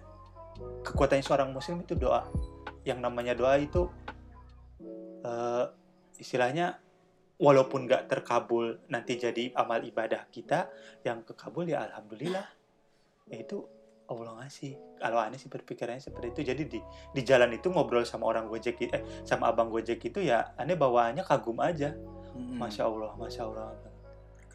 kekuatannya 0.85 1.25
seorang 1.25 1.51
muslim 1.53 1.83
itu 1.83 1.97
doa. 1.97 2.29
Yang 2.85 2.99
namanya 3.01 3.35
doa 3.37 3.57
itu 3.57 3.89
eh, 5.25 5.65
istilahnya 6.21 6.79
walaupun 7.35 7.91
nggak 7.91 8.07
terkabul 8.07 8.79
nanti 8.87 9.19
jadi 9.19 9.51
amal 9.59 9.83
ibadah 9.83 10.31
kita 10.31 10.71
yang 11.03 11.25
kekabul 11.27 11.67
ya 11.67 11.85
alhamdulillah. 11.91 12.47
Ya 13.29 13.39
itu 13.41 13.65
Allah 14.05 14.37
ngasih. 14.45 15.01
Kalau 15.01 15.17
aneh 15.17 15.41
sih 15.41 15.49
berpikirannya 15.49 16.01
seperti 16.01 16.37
itu. 16.37 16.41
Jadi 16.45 16.63
di 16.69 16.81
di 17.17 17.23
jalan 17.25 17.57
itu 17.57 17.73
ngobrol 17.73 18.05
sama 18.05 18.29
orang 18.29 18.53
gojek 18.53 18.77
eh 18.93 19.03
sama 19.25 19.49
abang 19.49 19.73
gojek 19.73 20.01
itu 20.05 20.21
ya 20.21 20.53
aneh 20.61 20.77
bawaannya 20.77 21.25
kagum 21.25 21.57
aja. 21.61 21.97
Hmm, 22.35 22.59
masya 22.59 22.91
Allah 22.91 23.15
masya 23.15 23.47
Allah 23.47 23.94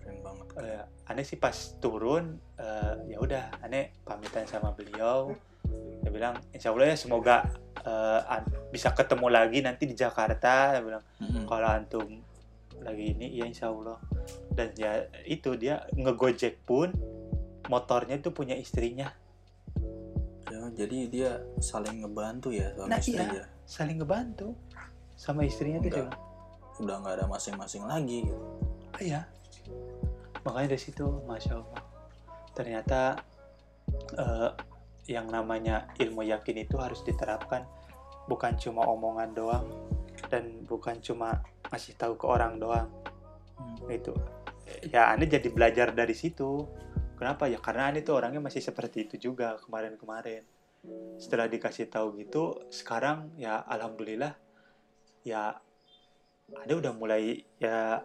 Keren 0.10 0.20
banget. 0.20 0.46
Eh, 0.60 0.84
aneh 1.08 1.24
sih 1.24 1.38
pas 1.38 1.54
turun 1.78 2.26
eh, 2.56 2.94
ya 3.08 3.18
udah 3.18 3.62
aneh 3.62 3.94
pamitan 4.02 4.44
sama 4.44 4.72
beliau 4.72 5.32
dia 6.00 6.10
bilang 6.10 6.34
insya 6.50 6.70
Allah 6.70 6.88
ya 6.88 6.98
semoga 6.98 7.46
an- 8.26 8.44
bisa 8.70 8.90
ketemu 8.92 9.28
lagi 9.28 9.60
nanti 9.60 9.86
di 9.86 9.94
Jakarta 9.94 10.74
dia 10.74 10.82
bilang 10.82 11.04
Hmm, 11.18 11.46
kalau 11.46 11.68
antum 11.68 12.10
lagi 12.80 13.14
ini 13.14 13.28
ya 13.32 13.46
insya 13.46 13.68
Allah 13.68 14.00
dan 14.50 14.74
ya 14.74 14.98
itu 15.24 15.54
dia 15.54 15.86
ngegojek 15.94 16.64
pun 16.64 16.90
motornya 17.68 18.18
itu 18.18 18.30
punya 18.30 18.56
istrinya 18.56 19.14
Ya, 20.50 20.66
jadi 20.76 20.98
dia 21.06 21.32
saling 21.60 22.02
ngebantu 22.02 22.50
ya 22.50 22.74
suami 22.74 22.90
Nah, 22.90 22.98
istri 22.98 23.22
iya. 23.22 23.30
ya. 23.36 23.46
saling 23.64 23.98
ngebantu 23.98 24.58
sama 25.14 25.46
istrinya 25.46 25.78
tuh 25.78 25.92
bilang, 25.94 26.10
Udah 26.80 26.96
nggak 26.98 27.14
ada 27.14 27.26
masing-masing 27.28 27.84
lagi 27.86 28.26
gitu. 28.26 28.40
"Ah, 28.90 29.00
iya 29.00 29.22
makanya 30.44 30.76
dari 30.76 30.82
situ 30.82 31.06
masya 31.26 31.60
Allah. 31.60 31.84
Ternyata 32.56 33.02
eh, 34.18 34.50
yang 35.10 35.28
namanya 35.30 35.90
ilmu 35.98 36.22
yakin 36.26 36.64
itu 36.64 36.78
harus 36.78 37.02
diterapkan. 37.02 37.66
Bukan 38.30 38.62
cuma 38.62 38.86
omongan 38.86 39.34
doang 39.34 39.66
dan 40.30 40.64
bukan 40.70 41.02
cuma 41.02 41.42
ngasih 41.74 41.98
tahu 41.98 42.14
ke 42.20 42.26
orang 42.30 42.62
doang. 42.62 42.90
Hmm. 43.60 43.92
itu. 43.92 44.16
Ya 44.88 45.12
aneh 45.12 45.28
jadi 45.28 45.50
belajar 45.52 45.92
dari 45.92 46.16
situ. 46.16 46.64
Kenapa? 47.20 47.52
Ya 47.52 47.60
karena 47.60 47.92
aneh 47.92 48.06
tuh 48.06 48.16
orangnya 48.16 48.40
masih 48.40 48.64
seperti 48.64 49.10
itu 49.10 49.32
juga 49.32 49.60
kemarin-kemarin. 49.66 50.46
Setelah 51.20 51.52
dikasih 51.52 51.92
tahu 51.92 52.16
gitu 52.24 52.72
sekarang 52.72 53.36
ya 53.36 53.60
alhamdulillah 53.68 54.32
ya 55.28 55.60
ada 56.56 56.74
udah 56.74 56.96
mulai 56.96 57.44
ya 57.60 58.00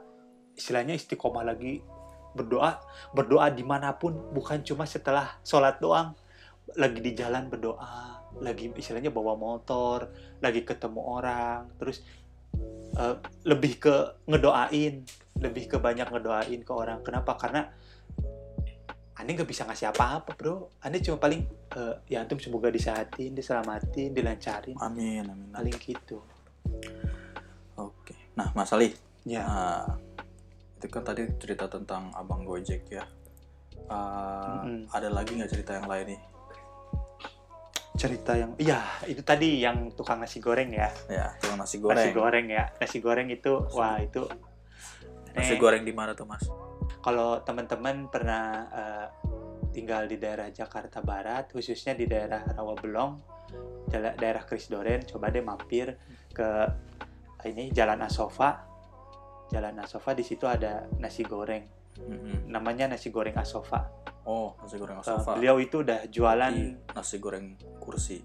istilahnya 0.59 0.99
istiqomah 0.99 1.47
lagi 1.47 1.79
berdoa 2.35 2.83
berdoa 3.15 3.47
di 3.51 3.63
mana 3.63 3.95
pun 3.95 4.15
bukan 4.35 4.61
cuma 4.67 4.85
setelah 4.85 5.39
sholat 5.47 5.79
doang. 5.79 6.13
Lagi 6.75 6.99
di 6.99 7.15
jalan 7.15 7.47
berdoa 7.49 8.15
lagi 8.43 8.67
istilahnya 8.67 9.15
bawa 9.15 9.39
motor 9.39 10.11
lagi 10.43 10.67
ketemu 10.67 10.99
orang 10.99 11.71
terus 11.79 12.03
eh, 12.99 13.15
lebih 13.47 13.79
ke 13.79 13.95
ngedoain 14.27 15.07
lebih 15.39 15.65
ke 15.71 15.77
banyak 15.79 16.11
ngedoain 16.11 16.61
ke 16.63 16.73
orang. 16.75 17.03
Kenapa? 17.07 17.39
Karena 17.39 17.67
aneh 19.15 19.31
nggak 19.39 19.47
bisa 19.47 19.63
ngasih 19.67 19.95
apa-apa 19.95 20.35
bro. 20.35 20.71
Aneh 20.83 20.99
cuma 20.99 21.23
paling 21.23 21.47
eh, 21.79 21.95
ya 22.11 22.23
antum 22.23 22.43
semoga 22.43 22.71
disehatin 22.71 23.35
diselamatin 23.35 24.11
dilancarin. 24.11 24.75
Amin, 24.83 25.23
amin. 25.27 25.31
amin. 25.31 25.55
paling 25.55 25.77
gitu. 25.79 26.19
Oke. 27.79 28.15
Nah, 28.39 28.51
Mas 28.55 28.71
Ali, 28.75 28.95
ya. 29.27 29.43
Nah, 29.43 29.87
itu 30.85 30.93
kan 30.93 31.01
tadi 31.03 31.25
cerita 31.41 31.65
tentang 31.65 32.13
Abang 32.13 32.45
Gojek 32.45 32.85
ya. 32.87 33.09
Uh, 33.89 34.61
Mm-mm. 34.61 34.81
Ada 34.93 35.09
lagi 35.09 35.35
nggak 35.35 35.51
cerita 35.51 35.73
yang 35.75 35.89
lain 35.89 36.07
nih? 36.13 36.21
cerita 37.95 38.35
yang 38.35 38.59
iya 38.59 38.83
itu 39.07 39.23
tadi 39.23 39.63
yang 39.63 39.95
tukang 39.95 40.19
nasi 40.19 40.43
goreng 40.43 40.67
ya 40.69 40.91
Ya, 41.07 41.31
tukang 41.39 41.63
nasi 41.63 41.79
goreng. 41.79 41.95
nasi 41.97 42.11
goreng 42.11 42.47
ya 42.51 42.65
nasi 42.75 42.99
goreng 42.99 43.29
itu 43.31 43.55
Nasi- 43.55 43.71
wah 43.71 43.97
itu 43.97 44.23
Nasi 45.31 45.55
goreng 45.55 45.83
di 45.83 45.95
mana 45.95 46.11
tuh, 46.11 46.27
Mas? 46.27 46.43
kalau 46.99 47.39
teman-teman 47.41 48.11
pernah 48.11 48.45
eh, 48.67 49.07
tinggal 49.71 50.07
di 50.07 50.19
daerah 50.19 50.51
Jakarta 50.51 51.01
Barat 51.01 51.47
khususnya 51.49 51.95
di 51.95 52.11
daerah 52.11 52.43
Rawabelong 52.51 53.13
daerah 53.95 54.43
Krisdoren 54.43 55.07
coba 55.07 55.31
deh 55.31 55.41
mampir 55.41 55.95
ke 56.31 56.49
ini 57.47 57.71
Jalan 57.71 58.03
Asofa 58.03 58.74
Jalan 59.49 59.77
Asofa 59.79 60.13
di 60.13 60.23
situ 60.23 60.45
ada 60.45 60.89
nasi 60.97 61.23
goreng 61.23 61.63
Mm-mm. 61.95 62.51
namanya 62.51 62.91
nasi 62.91 63.09
goreng 63.09 63.35
Asofa 63.35 63.87
Oh, 64.25 64.57
nasi 64.59 64.77
goreng 64.77 64.99
Eh, 64.99 65.05
sofa. 65.05 65.37
beliau 65.37 65.61
itu 65.61 65.85
udah 65.85 66.09
jualan 66.09 66.49
Berarti 66.49 66.97
nasi 66.97 67.17
goreng 67.19 67.47
kursi. 67.77 68.19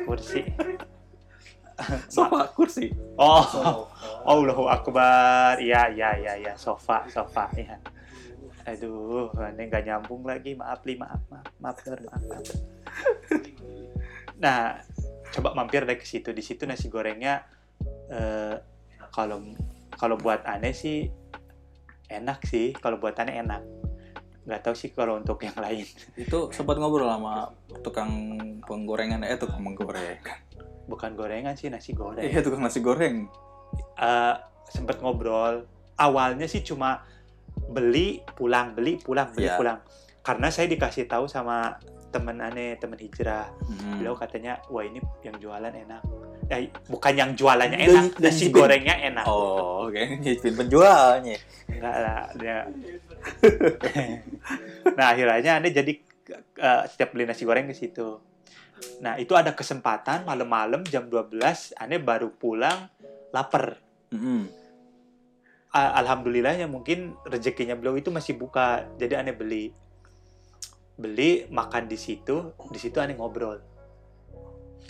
kursi 0.00 0.42
Sofa 2.12 2.44
kursi. 2.52 2.92
oh 3.16 3.88
Allahu 4.28 4.68
Akbar. 4.68 5.56
Iya, 5.56 5.88
iya, 5.88 6.12
iya, 6.12 6.32
iya. 6.36 6.52
Sofa, 6.52 7.08
sofa. 7.08 7.48
Ya. 7.56 7.80
Aduh, 8.68 9.32
ini 9.48 9.64
nggak 9.64 9.88
nyambung 9.88 10.20
lagi. 10.22 10.52
Maaf, 10.52 10.84
li, 10.84 11.00
maaf, 11.00 11.24
maaf, 11.32 11.48
maaf, 11.56 11.80
maaf, 11.80 12.22
maaf. 12.28 12.44
Nah, 14.36 14.76
coba 15.32 15.56
mampir 15.56 15.88
deh 15.88 15.96
ke 15.96 16.04
situ. 16.04 16.36
Di 16.36 16.44
situ 16.44 16.68
nasi 16.68 16.92
gorengnya 16.92 17.48
eh, 18.10 18.54
kalau 19.10 19.38
kalau 19.94 20.16
buat 20.18 20.42
aneh 20.44 20.74
sih 20.74 21.06
enak 22.10 22.42
sih. 22.44 22.74
Kalau 22.74 22.98
buat 22.98 23.14
aneh 23.18 23.38
enak. 23.38 23.62
Nggak 24.46 24.60
tahu 24.66 24.74
sih 24.74 24.90
kalau 24.90 25.20
untuk 25.20 25.38
yang 25.40 25.54
lain. 25.56 25.86
Itu 26.18 26.50
sempat 26.50 26.76
ngobrol 26.76 27.06
sama 27.06 27.54
tukang 27.80 28.36
penggorengan 28.66 29.22
eh 29.22 29.38
tukang 29.38 29.62
menggoreng. 29.62 30.18
Bukan 30.90 31.14
gorengan 31.14 31.54
sih, 31.54 31.70
nasi 31.70 31.94
goreng. 31.94 32.26
Iya, 32.26 32.42
tukang 32.42 32.62
nasi 32.62 32.82
goreng. 32.82 33.30
eh 33.94 34.34
sempet 34.66 34.98
ngobrol. 34.98 35.62
Awalnya 35.94 36.50
sih 36.50 36.64
cuma 36.66 37.04
beli 37.70 38.24
pulang, 38.34 38.74
beli 38.74 38.98
pulang, 38.98 39.30
beli 39.30 39.46
Iya. 39.46 39.54
pulang. 39.54 39.78
Karena 40.26 40.48
saya 40.50 40.66
dikasih 40.66 41.06
tahu 41.06 41.30
sama 41.30 41.78
temen 42.10 42.42
aneh, 42.42 42.74
temen 42.82 42.98
hijrah. 42.98 43.46
Mm. 43.70 44.02
Beliau 44.02 44.14
katanya, 44.18 44.58
wah 44.66 44.82
ini 44.82 44.98
yang 45.22 45.38
jualan 45.38 45.70
enak. 45.70 46.02
Eh, 46.50 46.66
bukan 46.90 47.14
yang 47.14 47.30
jualannya 47.38 47.78
enak, 47.78 48.18
dan 48.18 48.34
nasi 48.34 48.50
gorengnya 48.50 48.98
enak. 48.98 49.22
Oh, 49.22 49.86
oke. 49.86 50.02
Nyicipin 50.18 50.58
penjualnya. 50.58 51.38
Enggak 51.70 51.96
lah, 52.02 52.22
dia. 52.34 52.58
nah 54.98 55.14
akhirnya 55.14 55.62
aneh 55.62 55.70
jadi 55.70 55.92
eh, 56.58 56.82
setiap 56.90 57.14
beli 57.14 57.30
nasi 57.30 57.46
goreng 57.46 57.70
ke 57.70 57.74
situ. 57.78 58.18
Nah, 58.98 59.14
itu 59.20 59.36
ada 59.38 59.54
kesempatan 59.54 60.26
malam-malam 60.26 60.82
jam 60.88 61.06
12 61.06 61.78
aneh 61.78 62.02
baru 62.02 62.34
pulang 62.34 62.90
lapar. 63.30 63.78
Mm-mm. 64.10 64.50
A- 65.70 66.02
Alhamdulillahnya 66.02 66.66
mungkin 66.66 67.14
rezekinya 67.22 67.78
beliau 67.78 67.94
itu 67.94 68.10
masih 68.10 68.34
buka. 68.34 68.90
Jadi 68.98 69.14
aneh 69.14 69.36
beli. 69.36 69.70
Beli 70.98 71.46
makan 71.46 71.86
di 71.86 71.94
situ, 71.94 72.52
di 72.68 72.78
situ 72.82 72.98
aneh 72.98 73.14
ngobrol. 73.14 73.69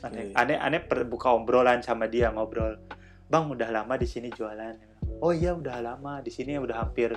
Aneh 0.00 0.30
Oke. 0.30 0.34
aneh, 0.34 0.56
aneh 0.56 0.80
per- 0.80 1.04
buka 1.04 1.30
obrolan 1.30 1.80
sama 1.80 2.06
dia 2.06 2.30
ngobrol. 2.30 2.80
Bang, 3.26 3.46
udah 3.46 3.68
lama 3.68 3.94
di 3.94 4.04
sini 4.04 4.28
jualan. 4.28 4.74
Oh 5.20 5.30
iya, 5.30 5.52
udah 5.52 5.76
lama 5.78 6.18
di 6.18 6.28
sini 6.28 6.56
udah 6.56 6.82
hampir 6.82 7.12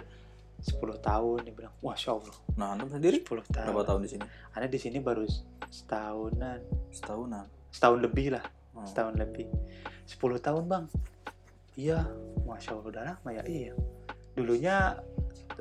10 0.59 0.77
tahun. 0.99 1.43
Dia 1.43 1.53
bilang, 1.53 1.73
"Masya 1.79 2.09
Allah, 2.11 2.35
Nah, 2.53 2.67
antum 2.75 2.87
sendiri 2.87 3.19
10 3.19 3.41
tahun." 3.45 3.65
berapa 3.67 3.83
tahun 3.83 4.01
di 4.01 4.09
sini? 4.11 4.25
Aneh 4.53 4.67
di 4.67 4.77
sini 4.77 4.97
baru 4.99 5.23
setahunan, 5.67 6.59
Setahunan. 6.89 7.45
setahun 7.69 7.99
lebih 7.99 8.35
lah. 8.35 8.45
Hmm. 8.73 8.89
setahun 8.89 9.13
lebih 9.15 9.45
10 10.03 10.41
tahun 10.41 10.65
bang 10.65 10.85
iya 11.77 12.01
masya 12.41 12.73
allah 12.73 12.89
udah 12.89 13.03
lama 13.05 13.29
ya 13.29 13.43
iya 13.45 13.73
dulunya 14.33 14.97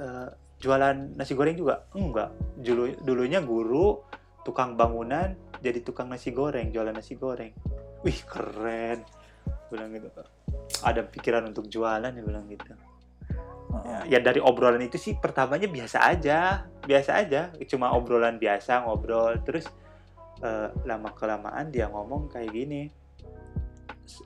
eh, 0.00 0.28
jualan 0.56 1.12
nasi 1.12 1.36
goreng 1.36 1.52
juga 1.52 1.84
enggak 1.92 2.32
dulu 2.56 2.88
dulunya 3.04 3.44
guru 3.44 4.00
tukang 4.42 4.74
bangunan 4.74 5.34
jadi 5.62 5.78
tukang 5.80 6.10
nasi 6.10 6.34
goreng 6.34 6.74
jualan 6.74 6.92
nasi 6.92 7.14
goreng. 7.14 7.54
Wih 8.02 8.20
keren. 8.26 9.06
Bilang 9.70 9.94
gitu 9.94 10.10
ada 10.82 11.00
pikiran 11.06 11.46
untuk 11.48 11.70
jualan 11.70 12.10
ya 12.10 12.22
bilang 12.22 12.46
gitu. 12.50 12.74
Heeh. 13.72 14.12
ya 14.12 14.18
dari 14.20 14.36
obrolan 14.36 14.84
itu 14.84 15.00
sih 15.00 15.16
pertamanya 15.16 15.64
biasa 15.64 16.04
aja 16.04 16.68
biasa 16.84 17.10
aja. 17.24 17.54
Cuma 17.70 17.94
obrolan 17.94 18.36
biasa 18.36 18.84
ngobrol. 18.84 19.40
Terus 19.46 19.64
eh, 20.42 20.68
lama 20.84 21.10
kelamaan 21.14 21.72
dia 21.72 21.88
ngomong 21.88 22.28
kayak 22.28 22.50
gini. 22.52 22.82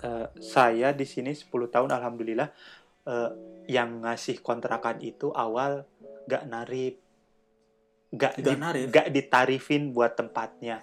Eh, 0.02 0.26
saya 0.40 0.90
di 0.96 1.06
sini 1.06 1.37
10 1.37 1.52
tahun 1.70 1.90
alhamdulillah 1.94 2.49
eh, 3.06 3.30
yang 3.70 4.02
ngasih 4.02 4.42
kontrakan 4.42 4.99
itu 5.04 5.30
awal 5.30 5.87
gak 6.26 6.42
narip 6.50 7.05
Nggak 8.06 8.32
di- 8.38 8.86
gak 8.88 9.06
ditarifin 9.10 9.90
buat 9.90 10.14
tempatnya. 10.14 10.78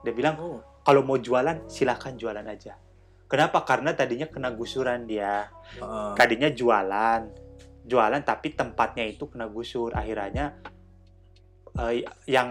Dia 0.00 0.12
bilang 0.12 0.36
Oh. 0.38 0.60
kalau 0.82 1.02
mau 1.02 1.16
jualan 1.16 1.66
silahkan 1.66 2.14
jualan 2.14 2.44
aja. 2.44 2.76
Kenapa? 3.28 3.60
Karena 3.62 3.92
tadinya 3.92 4.24
kena 4.24 4.52
gusuran 4.52 5.04
dia. 5.04 5.48
Heeh. 5.76 6.12
tadinya 6.16 6.48
jualan 6.48 7.28
jualan 7.84 8.20
tapi 8.20 8.52
tempatnya 8.52 9.04
itu 9.04 9.28
kena 9.28 9.48
gusur. 9.48 9.92
Akhirnya 9.92 10.56
eh, 11.78 12.04
yang 12.26 12.50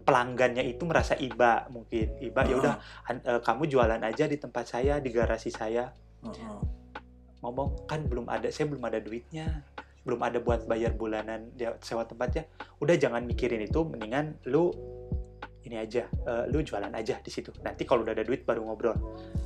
pelanggannya 0.00 0.62
itu 0.64 0.82
merasa 0.84 1.14
iba 1.14 1.66
mungkin. 1.68 2.18
Iba 2.18 2.46
ya 2.46 2.54
udah 2.56 2.74
eh, 3.10 3.40
kamu 3.40 3.62
jualan 3.66 4.00
aja 4.00 4.26
di 4.26 4.36
tempat 4.36 4.64
saya 4.66 4.98
di 4.98 5.10
garasi 5.10 5.50
saya. 5.50 5.90
Heeh. 6.20 6.58
ngomong 7.40 7.88
kan 7.88 8.04
belum 8.04 8.28
ada 8.28 8.52
saya 8.52 8.68
belum 8.68 8.84
ada 8.84 9.00
duitnya 9.00 9.64
belum 10.10 10.26
ada 10.26 10.42
buat 10.42 10.66
bayar 10.66 10.98
bulanan 10.98 11.54
dia 11.54 11.78
sewa 11.86 12.02
tempatnya 12.02 12.50
udah 12.82 12.98
jangan 12.98 13.22
mikirin 13.22 13.62
itu 13.62 13.86
mendingan 13.86 14.34
lu 14.50 14.74
ini 15.62 15.78
aja 15.78 16.10
eh, 16.10 16.44
lu 16.50 16.66
jualan 16.66 16.90
aja 16.90 17.22
di 17.22 17.30
situ. 17.30 17.54
Nanti 17.62 17.86
kalau 17.86 18.02
udah 18.02 18.10
ada 18.10 18.26
duit 18.26 18.42
baru 18.42 18.66
ngobrol. 18.66 18.98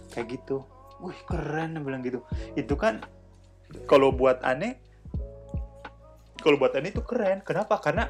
Kayak 0.09 0.41
gitu. 0.41 0.65
Wih 1.05 1.21
keren 1.29 1.77
bilang 1.85 2.01
gitu. 2.01 2.25
Itu 2.57 2.81
kan 2.81 3.05
kalau 3.85 4.09
buat 4.09 4.41
aneh 4.41 4.81
kalau 6.41 6.57
buat 6.57 6.73
aneh 6.73 6.97
itu 6.97 7.05
keren. 7.05 7.45
Kenapa? 7.45 7.77
Karena 7.77 8.09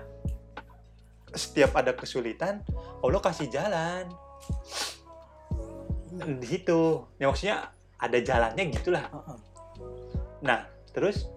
setiap 1.34 1.74
ada 1.74 1.90
kesulitan 1.98 2.62
Allah 3.02 3.18
kasih 3.18 3.50
jalan. 3.50 4.06
Di 6.38 6.46
situ 6.46 7.10
ya 7.18 7.26
maksudnya 7.26 7.74
ada 7.98 8.18
jalannya 8.22 8.62
gitulah. 8.70 9.10
Nah, 10.44 10.70
terus 10.94 11.33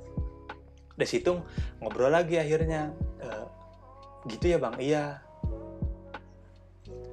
dari 0.97 1.09
situ 1.09 1.37
ngobrol 1.79 2.09
lagi 2.09 2.41
akhirnya. 2.41 2.89
Eh, 3.21 3.45
gitu 4.33 4.49
ya 4.49 4.57
bang, 4.57 4.75
iya. 4.81 5.03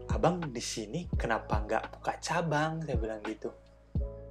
Abang 0.08 0.40
di 0.40 0.62
sini 0.64 1.04
kenapa 1.14 1.60
nggak 1.60 2.00
buka 2.00 2.16
cabang? 2.18 2.80
Saya 2.82 2.96
bilang 2.96 3.20
gitu. 3.28 3.52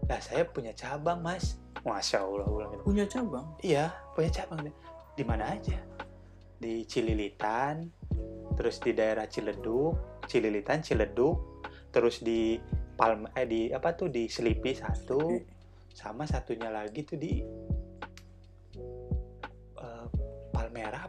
Nah, 0.10 0.20
saya 0.20 0.44
punya 0.50 0.74
cabang 0.74 1.22
mas. 1.22 1.62
Masya 1.84 2.24
Allah, 2.24 2.48
gua 2.48 2.66
bilang 2.66 2.72
gitu. 2.74 2.84
Punya 2.84 3.06
cabang. 3.06 3.48
Iya, 3.62 3.86
punya 4.18 4.32
cabang. 4.34 4.60
Di 5.14 5.24
mana 5.24 5.54
aja? 5.54 5.78
Di 6.58 6.88
Cililitan, 6.88 7.92
terus 8.56 8.80
di 8.80 8.96
daerah 8.96 9.28
Ciledug, 9.28 10.24
Cililitan, 10.26 10.80
Ciledug, 10.80 11.62
terus 11.92 12.24
di 12.24 12.58
Palm 12.94 13.26
eh 13.34 13.46
di 13.50 13.62
apa 13.74 13.98
tuh 13.98 14.08
di 14.08 14.30
Selipi 14.30 14.72
satu, 14.72 15.34
sama 15.92 16.24
satunya 16.30 16.70
lagi 16.70 17.04
tuh 17.04 17.18
di 17.18 17.42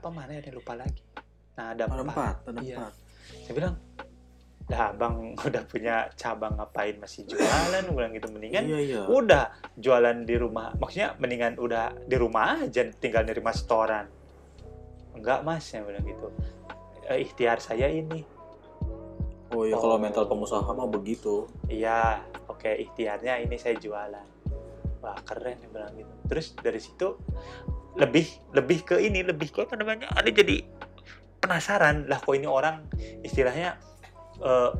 apa 0.04 0.12
mana 0.12 0.36
ya 0.36 0.52
lupa 0.52 0.76
lagi. 0.76 1.00
Nah 1.56 1.72
ada 1.72 1.88
Ada 1.88 2.04
empat, 2.04 2.34
ada 2.44 2.60
Iya. 2.60 2.76
empat. 2.76 2.92
Saya 3.40 3.54
bilang, 3.56 3.74
dah 4.64 4.92
abang 4.92 5.16
udah 5.48 5.62
punya 5.64 6.12
cabang 6.12 6.60
ngapain 6.60 7.00
masih 7.00 7.24
jualan? 7.24 7.84
Bilang 7.88 8.12
gitu 8.12 8.28
mendingan 8.28 8.68
Iya, 8.68 8.78
iya. 8.80 9.00
udah 9.04 9.44
jualan 9.74 10.24
di 10.24 10.36
rumah 10.36 10.76
maksudnya 10.76 11.16
mendingan 11.16 11.56
udah 11.56 11.96
di 12.00 12.16
rumah 12.16 12.60
aja 12.60 12.84
tinggal 12.94 13.24
nerima 13.24 13.48
setoran 13.50 14.08
enggak 15.12 15.40
mas 15.40 15.64
saya 15.64 15.84
bilang 15.84 16.04
gitu 16.04 16.28
"Eh, 17.06 17.24
ikhtiar 17.24 17.60
saya 17.60 17.88
ini 17.88 18.24
Oh 19.52 19.62
iya, 19.62 19.76
kalau 19.76 19.96
mental 19.96 20.26
pengusaha 20.26 20.64
mah 20.66 20.88
begitu. 20.88 21.44
iya 21.66 22.24
oke 22.44 22.66
ikhtiarnya 22.66 23.40
ini 23.40 23.56
saya 23.56 23.76
jualan 23.76 24.26
wah 24.98 25.16
keren 25.22 25.60
dia 25.60 25.68
bilang 25.70 25.92
gitu 25.92 26.12
terus 26.26 26.56
dari 26.56 26.80
situ 26.80 27.14
lebih 27.94 28.26
lebih 28.54 28.78
ke 28.82 28.96
ini 28.98 29.22
lebih 29.22 29.54
ke 29.54 29.66
apa 29.66 29.78
namanya? 29.78 30.10
Ada 30.14 30.30
jadi 30.30 30.66
penasaran 31.38 32.08
lah 32.08 32.18
kok 32.18 32.34
ini 32.34 32.48
orang 32.48 32.88
istilahnya 33.22 33.78
eh, 34.42 34.70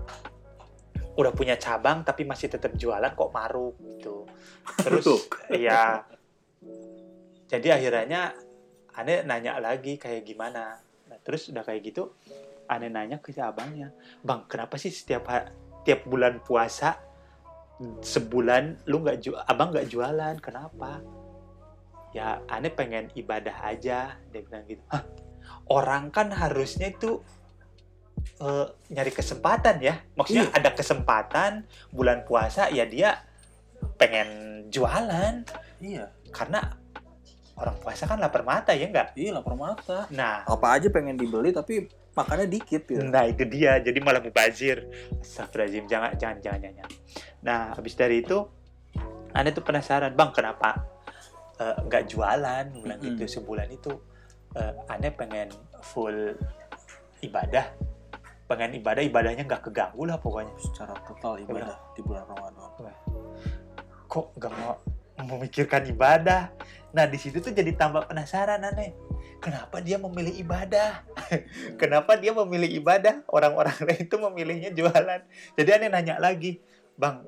udah 1.15 1.33
punya 1.37 1.55
cabang 1.55 2.03
tapi 2.03 2.27
masih 2.27 2.51
tetap 2.51 2.75
jualan 2.75 3.15
kok 3.15 3.31
maruk 3.31 3.79
gitu. 3.99 4.27
Terus 4.83 5.07
iya. 5.55 6.03
Jadi 7.47 7.69
akhirnya 7.71 8.35
aneh 8.95 9.23
nanya 9.23 9.63
lagi 9.63 9.95
kayak 9.95 10.27
gimana. 10.27 10.79
Nah, 11.07 11.19
terus 11.23 11.51
udah 11.51 11.63
kayak 11.63 11.95
gitu 11.95 12.19
aneh 12.65 12.89
nanya 12.89 13.21
ke 13.21 13.29
si 13.29 13.45
abangnya 13.45 13.93
bang 14.25 14.49
kenapa 14.49 14.81
sih 14.81 14.89
setiap 14.89 15.29
tiap 15.85 16.09
bulan 16.09 16.41
puasa 16.41 16.97
sebulan 18.01 18.89
lu 18.89 19.05
nggak 19.05 19.29
abang 19.51 19.75
nggak 19.75 19.91
jualan? 19.91 20.35
Kenapa 20.41 21.05
ya 22.15 22.39
aneh 22.47 22.71
pengen 22.71 23.11
ibadah 23.19 23.67
aja 23.67 24.15
dia 24.31 24.41
bilang 24.47 24.63
gitu. 24.71 24.81
Hah, 24.89 25.03
orang 25.67 26.15
kan 26.15 26.31
harusnya 26.31 26.95
itu 26.95 27.19
eh, 28.39 28.67
nyari 28.95 29.11
kesempatan 29.11 29.83
ya. 29.83 29.99
Maksudnya 30.15 30.49
ada 30.55 30.71
kesempatan 30.71 31.67
bulan 31.91 32.23
puasa 32.23 32.71
ya 32.71 32.87
dia 32.87 33.19
pengen 33.99 34.63
jualan. 34.71 35.43
Iya, 35.83 36.15
karena 36.31 36.79
orang 37.59 37.77
puasa 37.83 38.07
kan 38.07 38.23
lapar 38.23 38.43
mata 38.43 38.75
ya 38.75 38.87
enggak 38.91 39.15
iya 39.19 39.35
lapar 39.35 39.59
mata. 39.59 40.07
nah. 40.15 40.47
Apa 40.47 40.79
aja 40.79 40.89
pengen 40.95 41.19
dibeli 41.19 41.51
tapi 41.51 41.91
makannya 42.15 42.47
dikit 42.47 42.87
gitu. 42.87 43.03
Nah 43.03 43.27
itu 43.27 43.43
dia, 43.43 43.83
jadi 43.83 43.99
malah 43.99 44.23
mubazir. 44.23 44.87
Astagfirullahaladzim, 45.19 45.85
jangan, 45.91 46.15
jangan, 46.15 46.39
jangan, 46.39 46.61
jangan. 46.63 46.91
Nah, 47.43 47.61
habis 47.75 47.99
dari 47.99 48.23
itu, 48.23 48.39
Anda 49.35 49.51
tuh 49.51 49.67
penasaran, 49.67 50.15
Bang, 50.15 50.31
kenapa 50.31 50.94
eh, 51.61 51.77
nggak 51.87 52.05
jualan? 52.11 52.65
Bilang 52.73 53.01
Mm-mm. 53.01 53.19
gitu, 53.19 53.41
sebulan 53.41 53.69
itu, 53.71 53.93
eh, 54.57 54.73
Anda 54.91 55.11
pengen 55.15 55.51
full 55.83 56.35
ibadah. 57.23 57.75
Pengen 58.45 58.77
ibadah, 58.77 59.03
ibadahnya 59.03 59.45
nggak 59.49 59.71
keganggu 59.71 60.05
lah 60.05 60.21
pokoknya. 60.21 60.55
Secara 60.61 60.95
total 61.09 61.41
ibadah 61.43 61.77
di 61.97 62.01
bulan 62.05 62.25
Ramadan. 62.29 62.93
Kok 64.05 64.37
nggak 64.37 64.53
mau 64.61 64.77
memikirkan 65.25 65.83
ibadah? 65.89 66.53
Nah, 66.95 67.11
di 67.11 67.19
situ 67.19 67.43
tuh 67.43 67.51
jadi 67.51 67.75
tambah 67.75 68.07
penasaran, 68.07 68.63
aneh. 68.63 68.95
Kenapa 69.43 69.83
dia 69.83 69.99
memilih 69.99 70.35
ibadah? 70.41 71.03
Kenapa 71.81 72.17
dia 72.17 72.31
memilih 72.31 72.71
ibadah? 72.81 73.27
Orang-orang 73.29 73.75
lain 73.87 74.07
itu 74.07 74.17
memilihnya 74.17 74.71
jualan. 74.71 75.21
Jadi 75.59 75.69
aneh 75.75 75.91
nanya 75.91 76.17
lagi, 76.23 76.63
Bang, 76.95 77.27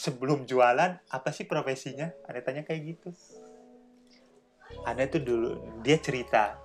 sebelum 0.00 0.48
jualan 0.48 0.96
apa 1.12 1.28
sih 1.28 1.44
profesinya? 1.44 2.08
Aneh 2.24 2.40
tanya 2.40 2.64
kayak 2.64 2.80
gitu. 2.96 3.12
Aneh 4.88 5.12
tuh 5.12 5.20
dulu 5.20 5.50
dia 5.84 6.00
cerita. 6.00 6.56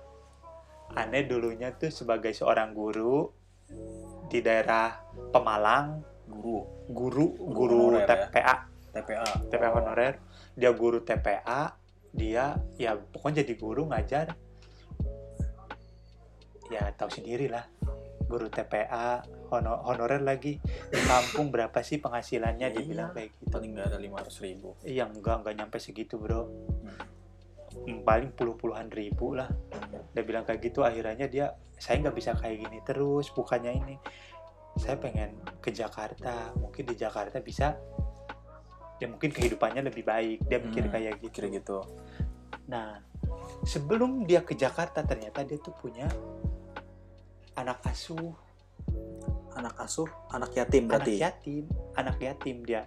Aneh 0.96 1.28
dulunya 1.28 1.76
tuh 1.76 1.92
sebagai 1.92 2.32
seorang 2.32 2.72
guru 2.72 3.28
di 4.32 4.40
daerah 4.40 5.04
Pemalang, 5.28 6.00
Guru, 6.26 6.88
guru 6.88 7.26
Guru 7.36 7.52
guru 7.52 7.76
honorer 7.92 8.08
ya? 8.08 8.26
TPA, 8.26 8.56
TPA. 8.96 9.26
TPA 9.52 9.70
honorer. 9.76 10.14
Dia 10.56 10.70
guru 10.72 10.98
TPA, 11.04 11.76
dia 12.16 12.56
ya 12.80 12.96
pokoknya 12.96 13.44
jadi 13.44 13.54
guru 13.60 13.82
ngajar. 13.92 14.32
Ya 16.72 16.88
tahu 16.96 17.12
sendiri 17.12 17.52
lah 17.52 17.68
guru 18.26 18.50
TPA 18.50 19.22
honor 19.52 19.82
honorer 19.86 20.22
lagi. 20.22 20.58
Di 20.62 21.00
kampung 21.06 21.50
berapa 21.54 21.78
sih 21.84 21.98
penghasilannya? 22.02 22.66
Dia 22.72 22.82
bilang 22.82 23.10
kayak 23.14 23.34
gitu. 23.36 23.52
Paling 23.52 23.70
nggak 23.76 23.86
ada 23.94 23.98
lima 24.00 24.22
ratus 24.22 24.42
ribu. 24.42 24.74
Iya 24.82 25.06
enggak 25.06 25.42
enggak 25.44 25.54
nyampe 25.58 25.76
segitu 25.78 26.18
bro. 26.18 26.46
Hmm, 27.76 28.02
paling 28.02 28.32
puluh-puluhan 28.32 28.88
ribu 28.88 29.36
lah. 29.36 29.50
Dia 30.16 30.22
bilang 30.24 30.48
kayak 30.48 30.64
gitu 30.64 30.80
akhirnya 30.82 31.28
dia 31.28 31.52
saya 31.76 32.00
nggak 32.00 32.16
bisa 32.16 32.32
kayak 32.34 32.56
gini 32.66 32.78
terus 32.82 33.28
bukannya 33.30 33.72
ini. 33.76 33.96
Saya 34.80 34.96
pengen 34.96 35.36
ke 35.60 35.70
Jakarta. 35.72 36.52
Mungkin 36.56 36.84
di 36.88 36.96
Jakarta 36.96 37.40
bisa. 37.40 37.76
Ya 38.96 39.06
mungkin 39.12 39.28
kehidupannya 39.28 39.84
lebih 39.84 40.08
baik. 40.08 40.48
Dia 40.48 40.58
mikir 40.60 40.88
Hmm, 40.88 40.92
kayak 40.92 41.20
gitu. 41.20 41.32
kira 41.32 41.48
gitu. 41.52 41.78
Nah 42.66 43.00
sebelum 43.66 44.24
dia 44.24 44.40
ke 44.44 44.56
Jakarta 44.56 45.04
ternyata 45.04 45.44
dia 45.44 45.58
tuh 45.60 45.74
punya 45.76 46.08
anak 47.56 47.80
asuh 47.88 48.36
anak 49.56 49.74
asuh 49.80 50.06
anak 50.30 50.52
yatim 50.52 50.86
berarti 50.86 51.16
anak 51.16 51.24
yatim 51.24 51.64
anak 51.96 52.16
yatim 52.20 52.56
dia 52.62 52.82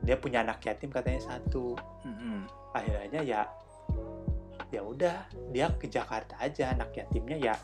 dia 0.00 0.16
punya 0.16 0.40
anak 0.40 0.58
yatim 0.60 0.88
katanya 0.88 1.20
satu. 1.20 1.76
Mm-mm. 2.02 2.48
akhirnya 2.70 3.20
ya 3.20 3.40
ya 4.70 4.80
udah 4.80 5.26
dia 5.50 5.66
ke 5.74 5.86
Jakarta 5.86 6.38
aja 6.38 6.70
anak 6.70 6.94
yatimnya 6.94 7.36
ya 7.36 7.54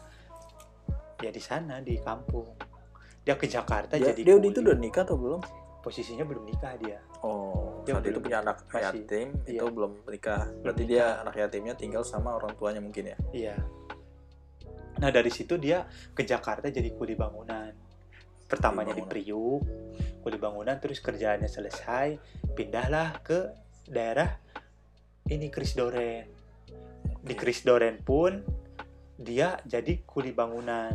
ya 1.16 1.30
di 1.30 1.40
sana 1.40 1.80
di 1.80 1.96
kampung. 1.96 2.44
Dia 3.24 3.34
ke 3.34 3.46
Jakarta 3.46 3.96
dia, 3.96 4.12
jadi 4.12 4.22
dia 4.22 4.34
kuli. 4.36 4.52
itu 4.52 4.58
udah 4.60 4.76
nikah 4.76 5.02
atau 5.02 5.16
belum? 5.16 5.40
Posisinya 5.82 6.22
belum 6.22 6.44
nikah 6.44 6.74
dia. 6.78 6.98
Oh 7.22 7.82
Dia 7.82 7.94
saat 7.94 8.04
itu 8.04 8.10
belum- 8.12 8.24
punya 8.26 8.38
anak 8.40 8.56
masih- 8.66 9.02
yatim 9.06 9.26
iya. 9.46 9.58
itu 9.58 9.66
belum 9.66 9.92
menikah 10.02 10.42
berarti 10.60 10.82
nikah. 10.82 10.90
dia 10.92 11.04
anak 11.22 11.34
yatimnya 11.38 11.74
tinggal 11.74 12.02
sama 12.02 12.34
orang 12.34 12.52
tuanya 12.54 12.82
mungkin 12.82 13.10
ya? 13.10 13.16
Iya. 13.32 13.54
Nah 14.96 15.10
dari 15.12 15.28
situ 15.28 15.54
dia 15.56 15.84
ke 16.12 16.22
Jakarta 16.22 16.66
jadi 16.68 16.88
kuli 16.92 17.12
bangunan 17.14 17.70
pertamanya 18.46 18.94
di. 18.94 19.02
Priuk 19.02 19.62
kuli 20.26 20.42
bangunan 20.42 20.74
terus 20.82 20.98
kerjaannya 20.98 21.46
selesai 21.46 22.18
pindahlah 22.58 23.22
ke 23.22 23.46
daerah 23.86 24.26
ini 25.30 25.46
Kris 25.50 25.78
Doren. 25.78 26.26
Di. 27.22 27.34
Kris 27.38 27.62
Doren 27.62 28.02
pun 28.02 28.42
dia 29.14 29.58
jadi 29.62 30.02
kuli 30.02 30.34
bangunan. 30.34 30.94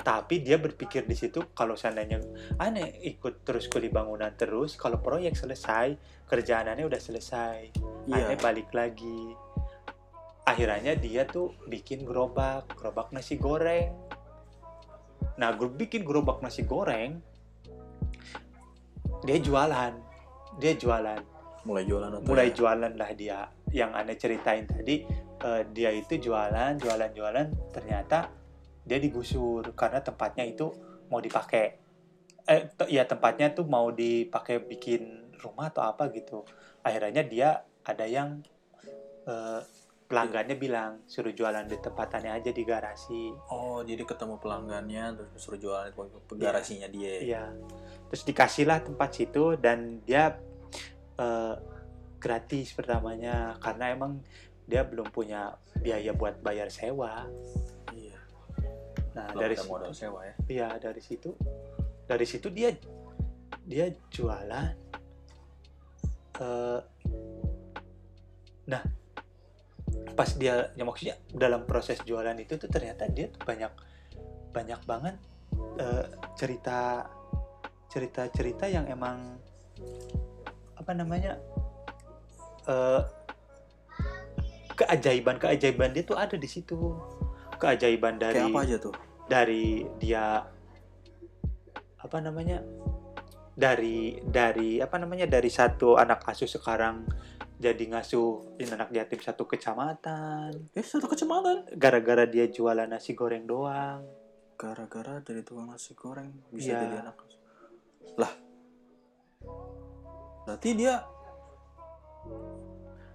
Tapi 0.00 0.44
dia 0.44 0.60
berpikir 0.60 1.08
di 1.08 1.16
situ 1.16 1.52
kalau 1.56 1.76
seandainya 1.76 2.20
aneh 2.60 3.04
ikut 3.08 3.40
terus 3.40 3.72
kuli 3.72 3.88
bangunan 3.88 4.32
terus 4.36 4.76
kalau 4.76 5.00
proyek 5.00 5.32
selesai 5.32 5.96
kerjaannya 6.28 6.84
udah 6.84 7.00
selesai 7.00 7.72
iya. 8.08 8.28
Aneh 8.28 8.36
balik 8.36 8.68
lagi. 8.76 9.32
Akhirnya 10.44 10.92
dia 10.96 11.24
tuh 11.24 11.56
bikin 11.68 12.04
gerobak. 12.04 12.68
Gerobak 12.76 13.12
nasi 13.16 13.40
goreng 13.40 13.92
nah 15.34 15.50
gue 15.52 15.66
bikin 15.66 16.06
gerobak 16.06 16.40
nasi 16.40 16.62
goreng 16.62 17.18
dia 19.24 19.40
jualan. 19.40 19.92
Dia 20.60 20.72
jualan. 20.76 21.20
Mulai 21.64 21.84
jualan 21.88 22.12
atau 22.12 22.28
mulai 22.28 22.52
ya? 22.52 22.54
jualan 22.54 22.92
lah 22.92 23.10
dia. 23.16 23.40
Yang 23.72 23.90
aneh 23.96 24.16
ceritain 24.20 24.64
tadi 24.68 25.00
eh, 25.40 25.62
dia 25.72 25.90
itu 25.96 26.20
jualan 26.20 26.76
jualan 26.76 27.10
jualan. 27.16 27.46
Ternyata 27.72 28.28
dia 28.84 28.98
digusur 29.00 29.72
karena 29.72 30.04
tempatnya 30.04 30.44
itu 30.44 30.68
mau 31.08 31.24
dipakai. 31.24 31.80
Eh 32.44 32.68
ya 32.92 33.08
tempatnya 33.08 33.56
tuh 33.56 33.64
mau 33.64 33.88
dipakai 33.88 34.60
bikin 34.60 35.32
rumah 35.40 35.72
atau 35.72 35.88
apa 35.88 36.12
gitu. 36.12 36.44
Akhirnya 36.84 37.24
dia 37.24 37.64
ada 37.80 38.04
yang 38.04 38.44
eh, 39.24 39.60
pelanggannya 40.04 40.60
bilang 40.60 41.00
suruh 41.08 41.32
jualan 41.32 41.64
di 41.64 41.80
tempatannya 41.80 42.36
aja 42.36 42.52
di 42.52 42.62
garasi 42.62 43.32
oh 43.48 43.80
jadi 43.80 44.04
ketemu 44.04 44.36
pelanggannya 44.36 45.16
terus 45.16 45.32
suruh 45.40 45.56
jualan 45.56 45.90
di 45.90 46.42
garasinya 46.44 46.88
dia 46.92 47.14
Iya. 47.24 47.44
Terus 48.12 48.22
dikasihlah 48.30 48.84
tempat 48.84 49.10
situ 49.16 49.56
dan 49.58 50.04
dia 50.04 50.38
eh, 51.18 51.56
gratis 52.20 52.76
pertamanya 52.76 53.56
karena 53.58 53.90
emang 53.96 54.20
dia 54.68 54.84
belum 54.84 55.08
punya 55.10 55.56
biaya 55.80 56.12
buat 56.16 56.40
bayar 56.40 56.68
sewa. 56.72 57.26
iya 57.92 58.16
Nah 59.16 59.28
belum 59.32 59.40
dari 59.40 59.54
situ, 59.56 59.70
modal 59.72 59.92
sewa 59.92 60.20
ya 60.24 60.34
iya 60.46 60.68
dari 60.78 61.02
situ, 61.02 61.30
dari 62.06 62.26
situ 62.28 62.48
dia 62.52 62.70
dia 63.64 63.88
jualan. 64.12 64.72
Eh, 66.38 66.80
nah 68.68 68.82
pas 70.14 70.30
dia 70.38 70.70
ya 70.78 70.82
maksudnya 70.86 71.18
dalam 71.30 71.66
proses 71.66 71.98
jualan 72.06 72.34
itu 72.38 72.54
tuh 72.56 72.70
ternyata 72.70 73.10
dia 73.10 73.28
tuh 73.28 73.42
banyak 73.42 73.72
banyak 74.54 74.80
banget 74.86 75.16
eh, 75.78 76.06
cerita 76.38 77.10
cerita 77.90 78.26
cerita 78.30 78.64
yang 78.70 78.86
emang 78.86 79.38
apa 80.78 80.92
namanya 80.94 81.38
eh, 82.66 83.02
keajaiban 84.74 85.38
keajaiban 85.38 85.94
dia 85.94 86.02
tuh 86.02 86.18
ada 86.18 86.34
di 86.34 86.48
situ. 86.50 86.98
Keajaiban 87.54 88.18
dari 88.18 88.42
kayak 88.42 88.50
apa 88.50 88.60
aja 88.66 88.76
tuh? 88.82 88.94
dari 89.24 89.88
dia 89.96 90.44
apa 91.96 92.18
namanya 92.20 92.60
dari 93.56 94.20
dari 94.20 94.82
apa 94.82 95.00
namanya 95.00 95.24
dari 95.24 95.48
satu 95.48 95.96
anak 95.96 96.26
asuh 96.28 96.50
sekarang 96.50 97.08
jadi 97.54 97.84
ngasuh 97.86 98.58
ini 98.58 98.66
anak 98.68 98.90
yatim 98.90 99.20
satu 99.22 99.46
kecamatan. 99.46 100.50
Eh 100.74 100.82
satu 100.82 101.06
kecamatan? 101.06 101.70
Gara-gara 101.78 102.26
dia 102.26 102.50
jualan 102.50 102.84
nasi 102.84 103.14
goreng 103.14 103.46
doang. 103.46 104.02
Gara-gara 104.58 105.22
dari 105.22 105.40
tukang 105.46 105.70
nasi 105.70 105.94
goreng 105.94 106.30
bisa 106.50 106.74
Iya. 106.74 106.80
jadi 106.82 106.96
anak. 107.06 107.16
Asuh. 107.16 107.40
lah. 108.14 108.32
Berarti 110.44 110.70
dia 110.76 111.02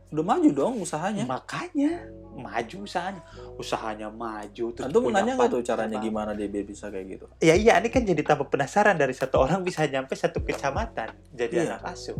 udah 0.09 0.25
maju 0.25 0.49
dong 0.49 0.73
usahanya? 0.81 1.21
Makanya 1.29 2.09
maju 2.33 2.77
usahanya. 2.87 3.21
Usahanya 3.59 4.07
maju 4.09 4.65
terus 4.73 4.87
Antum 4.89 5.05
punya 5.05 5.21
nanya 5.21 5.37
nggak 5.37 5.51
tuh 5.53 5.61
caranya 5.61 5.97
gimana 6.01 6.31
dia 6.33 6.47
bisa 6.65 6.89
kayak 6.89 7.05
gitu? 7.19 7.25
Ya 7.43 7.53
iya 7.53 7.77
ini 7.77 7.91
kan 7.93 8.01
jadi 8.01 8.23
tambah 8.25 8.49
penasaran. 8.49 8.97
Dari 8.97 9.13
satu 9.13 9.37
orang 9.45 9.61
bisa 9.61 9.85
nyampe 9.85 10.15
satu 10.17 10.41
kecamatan 10.41 11.13
jadi 11.29 11.53
Iya. 11.53 11.77
anak 11.77 11.93
asuh 11.93 12.17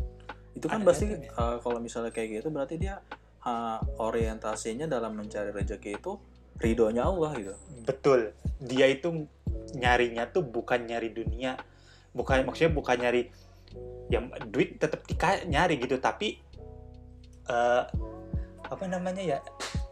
itu 0.54 0.66
kan 0.66 0.82
Ada 0.82 0.88
pasti 0.88 1.06
datanya. 1.08 1.30
uh, 1.38 1.58
kalau 1.62 1.80
misalnya 1.80 2.12
kayak 2.12 2.30
gitu 2.42 2.48
berarti 2.50 2.76
dia 2.78 3.00
uh, 3.44 3.80
orientasinya 3.98 4.86
dalam 4.86 5.14
mencari 5.16 5.54
rezeki 5.54 5.98
itu 5.98 6.18
ridhonya 6.60 7.08
Allah 7.08 7.32
gitu 7.38 7.54
Betul. 7.88 8.36
Dia 8.60 8.92
itu 8.92 9.26
nyarinya 9.74 10.28
tuh 10.28 10.44
bukan 10.44 10.84
nyari 10.84 11.10
dunia, 11.10 11.56
bukan 12.12 12.44
maksudnya 12.44 12.74
bukan 12.76 12.98
nyari 13.00 13.32
ya 14.10 14.20
duit 14.50 14.76
tetap 14.78 15.06
nyari 15.46 15.80
gitu, 15.80 15.96
tapi 16.02 16.42
eh 17.48 17.84
apa 18.70 18.86
namanya 18.86 19.24
ya 19.24 19.38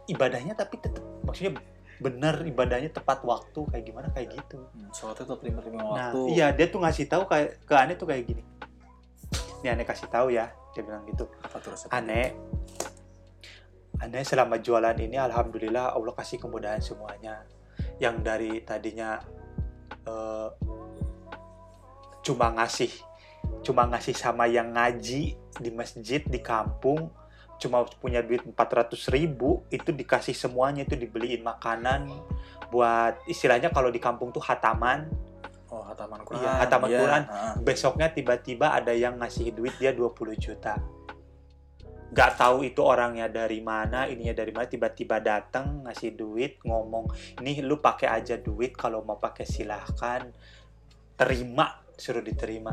ibadahnya 0.06 0.54
tapi 0.54 0.78
tetap 0.78 1.02
maksudnya 1.26 1.58
benar 1.98 2.38
ibadahnya 2.46 2.94
tepat 2.94 3.26
waktu 3.26 3.58
kayak 3.74 3.84
gimana 3.88 4.08
kayak 4.14 4.38
gitu. 4.38 4.62
hmm, 4.62 4.94
sholatnya 4.94 5.26
tetap 5.26 5.40
lima 5.42 5.60
lima 5.66 5.78
Nah, 5.82 5.90
waktu 5.90 6.18
iya 6.30 6.54
dia 6.54 6.70
tuh 6.70 6.78
ngasih 6.78 7.10
tahu 7.10 7.26
kayak 7.26 7.58
ke 7.66 7.74
aneh 7.74 7.96
tuh 7.98 8.06
kayak 8.06 8.22
gini. 8.28 8.42
Ini 9.62 9.74
aneh 9.74 9.86
kasih 9.86 10.06
tahu 10.06 10.30
ya, 10.30 10.54
dia 10.70 10.82
bilang 10.86 11.02
gitu. 11.10 11.26
apa 11.42 11.56
tuh 11.58 11.74
resep 11.74 11.90
Aneh, 11.90 12.34
aneh 13.98 14.22
selama 14.22 14.62
jualan 14.62 14.94
ini 14.94 15.18
alhamdulillah 15.18 15.98
Allah 15.98 16.14
kasih 16.14 16.38
kemudahan 16.38 16.78
semuanya. 16.78 17.42
Yang 17.98 18.16
dari 18.22 18.52
tadinya 18.62 19.18
eh, 20.06 20.48
cuma 22.22 22.54
ngasih, 22.54 22.92
cuma 23.66 23.90
ngasih 23.90 24.14
sama 24.14 24.46
yang 24.46 24.70
ngaji 24.70 25.34
di 25.34 25.70
masjid 25.74 26.22
di 26.22 26.38
kampung, 26.38 27.10
cuma 27.58 27.82
punya 27.98 28.22
duit 28.22 28.46
400 28.46 28.94
ribu 29.10 29.66
itu 29.74 29.90
dikasih 29.90 30.32
semuanya 30.32 30.86
itu 30.86 30.94
dibeliin 30.94 31.42
makanan 31.42 32.06
buat 32.70 33.18
istilahnya 33.26 33.74
kalau 33.74 33.90
di 33.90 33.98
kampung 33.98 34.30
tuh 34.30 34.40
hataman 34.44 35.10
hataman 35.98 36.22
Quran 36.22 36.38
Iya, 36.46 36.52
hataman 36.62 36.88
Iya, 36.88 37.00
Quran. 37.02 37.22
ah. 37.26 37.54
besoknya 37.58 38.08
tiba-tiba 38.14 38.70
ada 38.70 38.94
yang 38.94 39.18
ngasih 39.18 39.50
duit 39.50 39.74
dia 39.82 39.90
20 39.90 40.38
juta. 40.38 40.78
Gak 42.08 42.40
tahu 42.40 42.64
itu 42.64 42.80
orangnya 42.80 43.28
dari 43.28 43.60
mana 43.60 44.06
ininya 44.06 44.32
dari 44.32 44.48
mana 44.48 44.64
tiba-tiba 44.64 45.20
datang 45.20 45.84
ngasih 45.84 46.16
duit 46.16 46.56
ngomong 46.64 47.10
ini 47.42 47.60
lu 47.60 47.82
pakai 47.82 48.08
aja 48.08 48.38
duit 48.38 48.72
kalau 48.72 49.02
mau 49.02 49.18
pakai 49.18 49.44
silahkan. 49.44 50.24
Terima 51.18 51.82
suruh 51.98 52.22
diterima. 52.22 52.72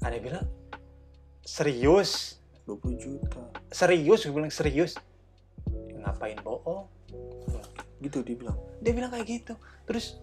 Ada 0.00 0.16
bilang 0.22 0.46
serius? 1.42 2.38
20 2.64 2.94
juta. 2.96 3.42
Serius? 3.70 4.22
Gue 4.26 4.34
bilang 4.34 4.54
serius. 4.54 4.94
Ngapain 5.92 6.38
bohong? 6.40 6.86
Gitu 7.98 8.22
dia 8.22 8.36
bilang. 8.38 8.58
Dia 8.80 8.92
bilang 8.94 9.10
kayak 9.10 9.26
gitu. 9.26 9.54
Terus 9.84 10.16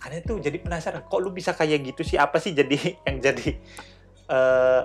aneh 0.00 0.24
tuh 0.24 0.40
jadi 0.40 0.56
penasaran 0.56 1.04
kok 1.04 1.20
lu 1.20 1.30
bisa 1.30 1.52
kayak 1.52 1.80
gitu 1.84 2.02
sih? 2.02 2.16
Apa 2.16 2.40
sih 2.40 2.52
jadi 2.52 2.76
yang 3.06 3.16
jadi 3.20 3.48
eh 4.30 4.82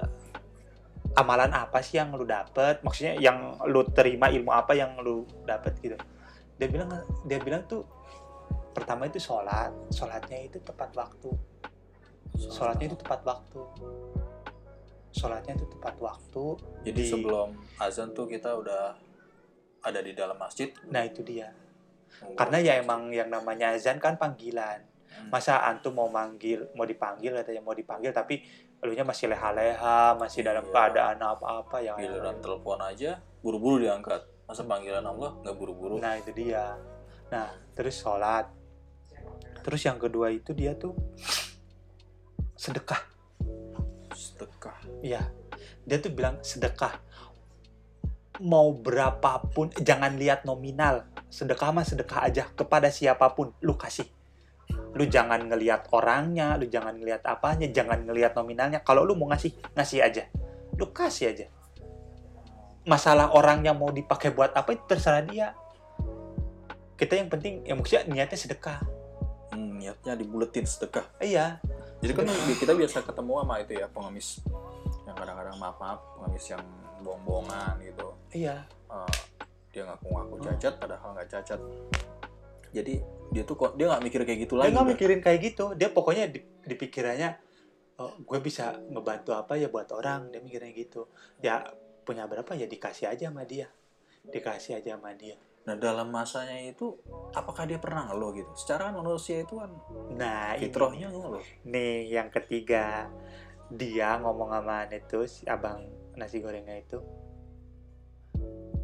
amalan 1.15 1.51
apa 1.55 1.79
sih 1.79 1.95
yang 1.95 2.11
lu 2.11 2.27
dapet? 2.27 2.83
Maksudnya 2.83 3.15
yang 3.17 3.55
lu 3.65 3.87
terima 3.87 4.27
ilmu 4.27 4.51
apa 4.51 4.75
yang 4.75 4.99
lu 4.99 5.23
dapet 5.43 5.79
gitu? 5.79 5.95
Dia 6.55 6.67
bilang 6.67 6.91
dia 7.23 7.39
bilang 7.39 7.63
tuh 7.63 7.87
pertama 8.75 9.07
itu 9.07 9.15
sholat 9.17 9.71
sholatnya 9.89 10.43
itu 10.43 10.59
tepat 10.59 10.91
waktu. 10.91 11.31
Sholatnya 12.35 12.91
itu 12.91 12.97
tepat 12.99 13.23
waktu. 13.23 13.59
Sholatnya 15.15 15.55
itu 15.55 15.67
tepat 15.71 15.95
waktu 16.03 16.45
Jadi 16.83 16.99
di- 16.99 17.07
sebelum 17.07 17.55
azan 17.79 18.11
tuh 18.11 18.27
kita 18.27 18.51
udah 18.51 18.99
ada 19.79 19.99
di 20.03 20.11
dalam 20.11 20.35
masjid. 20.35 20.75
nah 20.91 21.07
itu 21.07 21.23
dia. 21.23 21.55
Oh. 22.23 22.31
karena 22.31 22.63
ya 22.63 22.73
emang 22.79 23.11
yang 23.11 23.27
namanya 23.27 23.71
azan 23.71 23.99
kan 23.99 24.15
panggilan. 24.15 24.83
Masa 25.29 25.63
antum 25.65 25.95
mau 25.95 26.07
manggil 26.07 26.69
mau 26.77 26.85
dipanggil 26.85 27.33
katanya 27.41 27.61
mau 27.63 27.73
dipanggil 27.73 28.11
tapi 28.13 28.41
elunya 28.79 29.01
masih 29.01 29.31
leha-leha 29.31 30.13
masih 30.19 30.45
dalam 30.45 30.63
Iya. 30.65 30.71
keadaan 30.73 31.17
apa-apa 31.19 31.77
yang 31.81 31.97
giliran 31.97 32.37
telepon 32.39 32.79
aja 32.81 33.17
buru-buru 33.41 33.81
diangkat. 33.83 34.21
Masa 34.45 34.61
panggilan 34.61 35.01
Allah 35.01 35.33
nggak 35.41 35.55
buru-buru? 35.57 35.97
nah 35.97 36.13
itu 36.17 36.29
dia 36.29 36.77
nah 37.33 37.49
terus 37.73 37.97
sholat 37.97 38.45
terus 39.65 39.81
yang 39.81 39.97
kedua 39.97 40.29
itu 40.29 40.53
dia 40.53 40.77
tuh 40.77 40.93
sedekah 42.53 43.15
Sedekah. 44.15 44.79
Iya, 45.03 45.27
dia 45.83 45.97
tuh 45.99 46.11
bilang 46.15 46.39
sedekah. 46.39 47.03
Mau 48.39 48.71
berapapun, 48.75 49.71
jangan 49.75 50.15
lihat 50.15 50.47
nominal. 50.47 51.03
Sedekah 51.27 51.75
mah 51.75 51.83
sedekah 51.83 52.23
aja 52.23 52.47
kepada 52.55 52.87
siapa 52.87 53.27
pun, 53.35 53.51
lu 53.59 53.75
kasih. 53.75 54.07
Lu 54.95 55.03
jangan 55.05 55.43
ngelihat 55.51 55.91
orangnya, 55.91 56.55
lu 56.55 56.71
jangan 56.71 56.95
ngelihat 56.95 57.21
apanya, 57.27 57.67
jangan 57.67 58.07
ngelihat 58.07 58.31
nominalnya. 58.33 58.79
Kalau 58.79 59.03
lu 59.03 59.13
mau 59.19 59.27
ngasih, 59.27 59.51
ngasih 59.75 59.99
aja. 59.99 60.23
Lu 60.79 60.89
kasih 60.95 61.35
aja. 61.35 61.47
Masalah 62.87 63.35
orangnya 63.35 63.75
mau 63.75 63.91
dipakai 63.91 64.31
buat 64.31 64.55
apa 64.55 64.71
itu 64.71 64.83
terserah 64.87 65.23
dia. 65.27 65.51
Kita 66.95 67.19
yang 67.19 67.27
penting, 67.27 67.67
ya 67.67 67.75
maksudnya 67.75 68.07
niatnya 68.07 68.39
sedekah. 68.39 68.79
Hmm, 69.51 69.83
niatnya 69.83 70.15
dibuletin 70.15 70.63
sedekah. 70.63 71.03
Iya, 71.19 71.59
Jadi 71.99 72.11
kan 72.15 72.27
kita 72.55 72.71
biasa 72.75 73.03
ketemu 73.03 73.31
sama 73.43 73.55
itu 73.63 73.73
ya 73.75 73.87
pengemis 73.89 74.43
yang 75.05 75.15
kadang-kadang 75.15 75.55
maaf-maaf 75.57 75.99
pengemis 76.17 76.45
yang 76.53 76.63
bohong-bohongan 77.01 77.73
gitu. 77.81 78.07
iya. 78.33 78.65
Eh, 78.89 79.13
dia 79.75 79.83
ngaku-ngaku 79.83 80.35
cacat 80.39 80.73
padahal 80.79 81.09
nggak 81.17 81.29
cacat. 81.29 81.59
Jadi 82.71 83.03
dia 83.33 83.43
tuh 83.47 83.55
kok 83.57 83.73
dia 83.77 83.89
nggak 83.89 84.03
mikir 84.05 84.21
kayak 84.25 84.39
gitu 84.45 84.53
dia 84.57 84.61
lagi. 84.67 84.73
nggak 84.73 84.85
Bang. 84.85 84.93
mikirin 84.93 85.19
kayak 85.21 85.39
gitu 85.41 85.65
dia 85.73 85.89
pokoknya 85.89 86.25
di, 86.29 86.39
di 86.41 86.75
pikirannya 86.77 87.29
oh, 88.01 88.13
gue 88.21 88.39
bisa 88.41 88.77
ngebantu 88.91 89.31
apa 89.33 89.57
ya 89.57 89.67
buat 89.71 89.89
orang 89.93 90.29
dia 90.29 90.41
mikirnya 90.43 90.71
gitu 90.75 91.09
ya 91.41 91.65
punya 92.05 92.29
berapa 92.29 92.53
ya 92.53 92.69
dikasih 92.69 93.09
aja 93.09 93.33
sama 93.33 93.43
dia 93.47 93.69
dikasih 94.25 94.81
aja 94.81 94.97
sama 94.97 95.13
dia 95.13 95.37
Nah 95.65 95.73
dalam 95.81 96.13
masanya 96.13 96.61
itu 96.61 96.93
apakah 97.33 97.65
dia 97.65 97.81
pernah 97.81 98.05
ngeluh 98.05 98.37
gitu? 98.37 98.51
Secara 98.53 98.93
kan 98.93 99.01
manusia 99.01 99.41
itu 99.41 99.57
kan 99.57 99.73
nah 100.13 100.53
fitrahnya 100.53 101.09
ngeluh. 101.09 101.41
nih 101.65 102.05
yang 102.13 102.29
ketiga 102.29 103.09
dia 103.73 104.21
ngomong 104.21 104.53
sama 104.53 104.85
tuh 105.09 105.25
si 105.25 105.41
abang 105.49 105.89
nasi 106.13 106.37
gorengnya 106.37 106.77
itu 106.77 107.01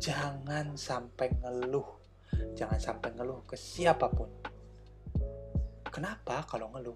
jangan 0.01 0.73
sampai 0.73 1.30
ngeluh 1.38 2.00
jangan 2.55 2.79
sampai 2.79 3.15
ngeluh 3.15 3.43
ke 3.47 3.55
siapa 3.55 4.11
pun. 4.11 4.29
Kenapa 5.91 6.47
kalau 6.47 6.71
ngeluh? 6.71 6.95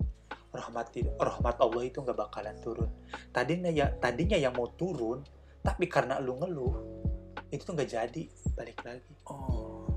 Rahmat 0.56 0.96
rahmat 1.20 1.56
Allah 1.60 1.84
itu 1.84 2.00
nggak 2.00 2.16
bakalan 2.16 2.56
turun. 2.64 2.88
Tadinya 3.36 3.68
ya 3.68 3.92
tadinya 4.00 4.40
yang 4.40 4.56
mau 4.56 4.72
turun 4.72 5.20
tapi 5.60 5.92
karena 5.92 6.22
lu 6.24 6.40
ngeluh 6.40 6.76
itu 7.52 7.62
tuh 7.66 7.74
nggak 7.76 7.92
jadi 7.92 8.24
balik 8.56 8.80
lagi. 8.86 9.14
Oh. 9.28 9.90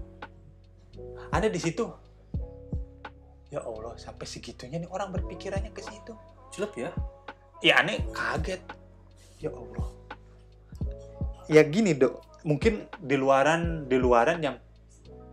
ada 1.30 1.46
di 1.46 1.60
situ. 1.62 1.86
Ya 3.48 3.62
Allah 3.64 3.94
sampai 3.96 4.26
segitunya 4.26 4.82
nih 4.82 4.90
orang 4.90 5.14
berpikirannya 5.14 5.70
ke 5.70 5.80
situ. 5.80 6.12
Jelek 6.52 6.74
ya? 6.74 6.90
ya 7.62 7.80
aneh 7.80 8.02
kaget. 8.10 8.60
Ya 9.38 9.54
Allah. 9.54 9.88
Ya 11.46 11.62
gini 11.64 11.94
dok. 11.94 12.18
Mungkin 12.44 12.90
di 12.98 13.16
luaran 13.16 13.86
di 13.86 13.96
luaran 13.96 14.42
yang 14.42 14.56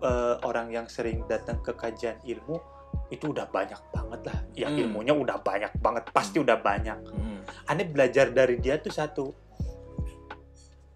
eh, 0.05 0.35
orang 0.45 0.69
yang 0.69 0.85
sering 0.85 1.25
datang 1.25 1.57
ke 1.65 1.73
kajian 1.73 2.21
ilmu 2.21 2.61
itu 3.09 3.33
udah 3.33 3.49
banyak 3.49 3.81
banget 3.91 4.21
lah. 4.29 4.37
Ya 4.55 4.67
Hmm. 4.69 4.79
ilmunya 4.85 5.13
udah 5.17 5.41
banyak 5.41 5.73
banget 5.81 6.03
pasti 6.13 6.37
udah 6.39 6.61
banyak. 6.61 6.99
Hmm. 7.09 7.33
aneh 7.65 7.85
belajar 7.89 8.29
dari 8.29 8.57
dia 8.61 8.77
tuh 8.81 8.93
satu 8.93 9.25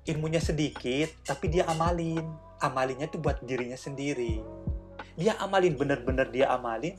ilmunya 0.06 0.42
sedikit 0.42 1.10
tapi 1.26 1.50
dia 1.50 1.66
amalin. 1.70 2.24
Amalinnya 2.60 3.08
tuh 3.08 3.24
buat 3.24 3.40
dirinya 3.42 3.80
sendiri. 3.80 4.44
Dia 5.16 5.40
amalin 5.40 5.80
bener-bener 5.80 6.28
dia 6.28 6.52
amalin 6.52 6.96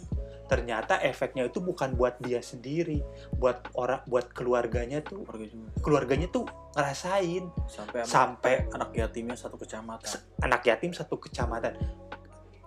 ternyata 0.51 0.99
efeknya 0.99 1.47
itu 1.47 1.63
bukan 1.63 1.95
buat 1.95 2.19
dia 2.19 2.43
sendiri 2.43 2.99
buat 3.39 3.71
orang 3.79 4.03
buat 4.11 4.35
keluarganya 4.35 4.99
tuh 4.99 5.23
Keluarga 5.23 5.47
juga. 5.47 5.69
keluarganya 5.79 6.27
tuh 6.27 6.45
ngerasain 6.75 7.45
Sampai 7.71 7.99
anak, 8.03 8.11
sampai 8.11 8.55
anak 8.75 8.91
yatimnya 8.91 9.37
satu 9.39 9.55
kecamatan. 9.55 10.11
anak 10.43 10.63
yatim 10.67 10.91
satu 10.91 11.15
kecamatan 11.23 11.79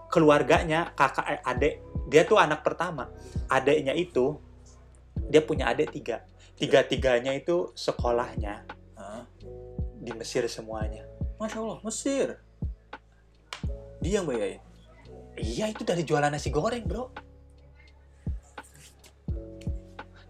keluarganya 0.07 0.95
kakak 0.95 1.25
eh, 1.27 1.41
adik 1.43 1.73
dia 2.07 2.23
tuh 2.23 2.39
anak 2.39 2.63
pertama 2.63 3.11
adiknya 3.51 3.91
itu 3.91 4.39
dia 5.27 5.43
punya 5.43 5.67
adik 5.67 5.91
tiga 5.91 6.23
tiga 6.55 6.85
tiganya 6.87 7.35
itu 7.35 7.73
sekolahnya 7.75 8.63
Hah? 8.95 9.27
di 9.99 10.11
Mesir 10.15 10.47
semuanya 10.47 11.03
Masya 11.33 11.59
Allah, 11.59 11.79
Mesir. 11.83 12.27
Dia 13.99 14.19
yang 14.19 14.27
bayarin. 14.27 14.63
iya 15.35 15.67
itu 15.67 15.83
dari 15.83 16.07
jualan 16.07 16.31
nasi 16.31 16.47
goreng 16.47 16.87
bro 16.87 17.11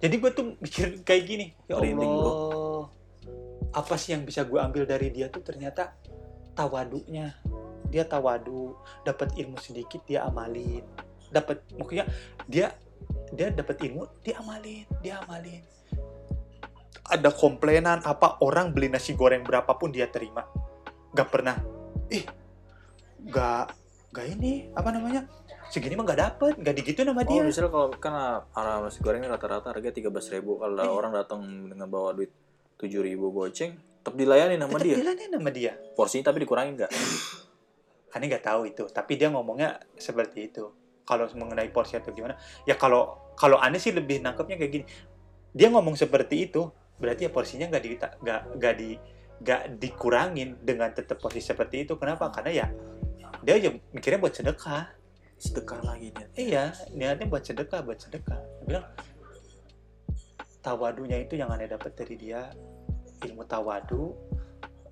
jadi 0.03 0.19
gue 0.19 0.31
tuh 0.35 0.59
mikir 0.59 0.99
kayak 1.07 1.23
gini 1.23 1.47
ya 1.63 1.79
Allah. 1.79 2.91
Apa 3.71 3.95
sih 3.95 4.11
yang 4.11 4.27
bisa 4.27 4.43
gue 4.43 4.59
ambil 4.59 4.83
dari 4.83 5.07
dia 5.15 5.31
tuh 5.31 5.39
ternyata 5.39 5.95
tawadunya. 6.59 7.31
Dia 7.87 8.03
tawadu 8.03 8.75
dapat 9.07 9.31
ilmu 9.39 9.55
sedikit 9.63 10.03
dia 10.03 10.27
amalin. 10.27 10.83
Dapat 11.31 11.63
maksudnya 11.79 12.03
dia 12.51 12.75
dia 13.31 13.47
dapat 13.47 13.79
ilmu 13.79 14.03
dia 14.19 14.43
amalin 14.43 14.83
dia 14.99 15.23
amalin. 15.23 15.63
Ada 17.07 17.31
komplainan 17.31 18.03
apa 18.03 18.43
orang 18.43 18.75
beli 18.75 18.91
nasi 18.91 19.15
goreng 19.15 19.47
berapapun 19.47 19.95
dia 19.95 20.11
terima. 20.11 20.43
Gak 21.15 21.31
pernah. 21.31 21.55
Ih 22.11 22.27
gak 23.23 23.71
gak 24.11 24.27
ini 24.35 24.67
apa 24.75 24.91
namanya 24.91 25.23
segini 25.73 25.97
mah 25.97 26.05
gak 26.05 26.21
dapet 26.21 26.53
gak 26.61 26.75
digitu 26.77 27.01
nama 27.01 27.17
Oh, 27.17 27.25
dia 27.25 27.41
misalnya 27.41 27.73
kalau 27.73 27.89
kan 27.97 28.13
arah 28.53 28.77
nasi 28.85 29.01
goreng 29.01 29.25
ini 29.25 29.29
rata-rata 29.33 29.73
harga 29.73 29.89
13.000 29.89 30.37
ribu. 30.37 30.61
Kalau 30.61 30.77
Iya. 30.77 30.93
orang 30.93 31.11
datang 31.17 31.41
dengan 31.65 31.89
bawa 31.89 32.13
duit 32.13 32.29
7.000 32.77 33.33
goceng, 33.33 33.73
tetap 33.73 34.13
dilayani 34.13 34.61
sama 34.61 34.77
tetap 34.77 34.85
dia. 34.85 34.95
dilayani 35.01 35.25
nama 35.33 35.49
dia 35.49 35.73
Porsinya 35.97 36.29
tapi 36.29 36.45
dikurangin 36.45 36.77
nggak? 36.77 36.91
aneh 38.13 38.29
nggak 38.29 38.45
tahu 38.45 38.69
itu 38.69 38.85
tapi 38.93 39.17
dia 39.17 39.33
ngomongnya 39.33 39.81
seperti 39.97 40.53
itu 40.53 40.69
kalau 41.01 41.25
mengenai 41.33 41.73
porsi 41.73 41.97
atau 41.97 42.13
gimana 42.13 42.37
ya 42.69 42.77
kalau 42.77 43.33
kalau 43.33 43.57
aneh 43.57 43.81
sih 43.81 43.89
lebih 43.89 44.21
nangkepnya 44.21 44.55
kayak 44.61 44.71
gini 44.71 44.85
dia 45.49 45.73
ngomong 45.73 45.97
seperti 45.97 46.45
itu 46.45 46.69
berarti 47.01 47.25
ya 47.25 47.31
porsinya 47.33 47.65
nggak 47.73 47.81
di 47.81 47.89
nggak 47.97 48.41
nggak 48.61 48.73
di 48.77 48.89
nggak 49.41 49.61
dikurangin 49.81 50.61
dengan 50.61 50.93
tetap 50.93 51.17
porsi 51.17 51.41
seperti 51.41 51.89
itu 51.89 51.97
kenapa 51.97 52.29
karena 52.29 52.51
ya 52.53 52.67
dia 53.41 53.57
ya 53.57 53.73
mikirnya 53.91 54.21
buat 54.21 54.37
sedekah 54.37 55.02
Sedekah 55.43 55.83
lagi 55.83 56.15
nih. 56.15 56.27
iya 56.39 56.63
niatnya 56.95 57.27
buat 57.27 57.43
sedekah 57.43 57.83
buat 57.83 57.99
sedekah. 57.99 58.39
Dia 58.39 58.63
bilang 58.63 58.85
tawadunya 60.63 61.19
itu 61.19 61.35
yang 61.35 61.51
aneh 61.51 61.67
dapat 61.67 61.91
dari 61.99 62.15
dia. 62.15 62.47
Ilmu 63.27 63.43
tawadu 63.43 64.15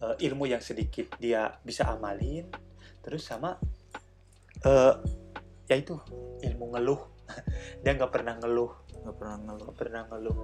eh, 0.03 0.15
ilmu 0.27 0.51
yang 0.51 0.59
sedikit 0.59 1.15
dia 1.15 1.55
bisa 1.63 1.87
amalin. 1.87 2.51
Terus 2.99 3.23
sama 3.23 3.55
eh 4.67 4.93
ya 5.71 5.75
itu 5.79 5.95
ilmu 6.43 6.75
ngeluh. 6.75 7.01
Dia 7.81 7.95
nggak 7.95 8.11
pernah 8.11 8.35
ngeluh. 8.35 8.71
Nggak 9.07 9.15
pernah 9.15 9.37
ngeluh. 9.39 9.63
nggak 9.63 9.77
pernah 9.79 10.01
ngeluh. 10.11 10.37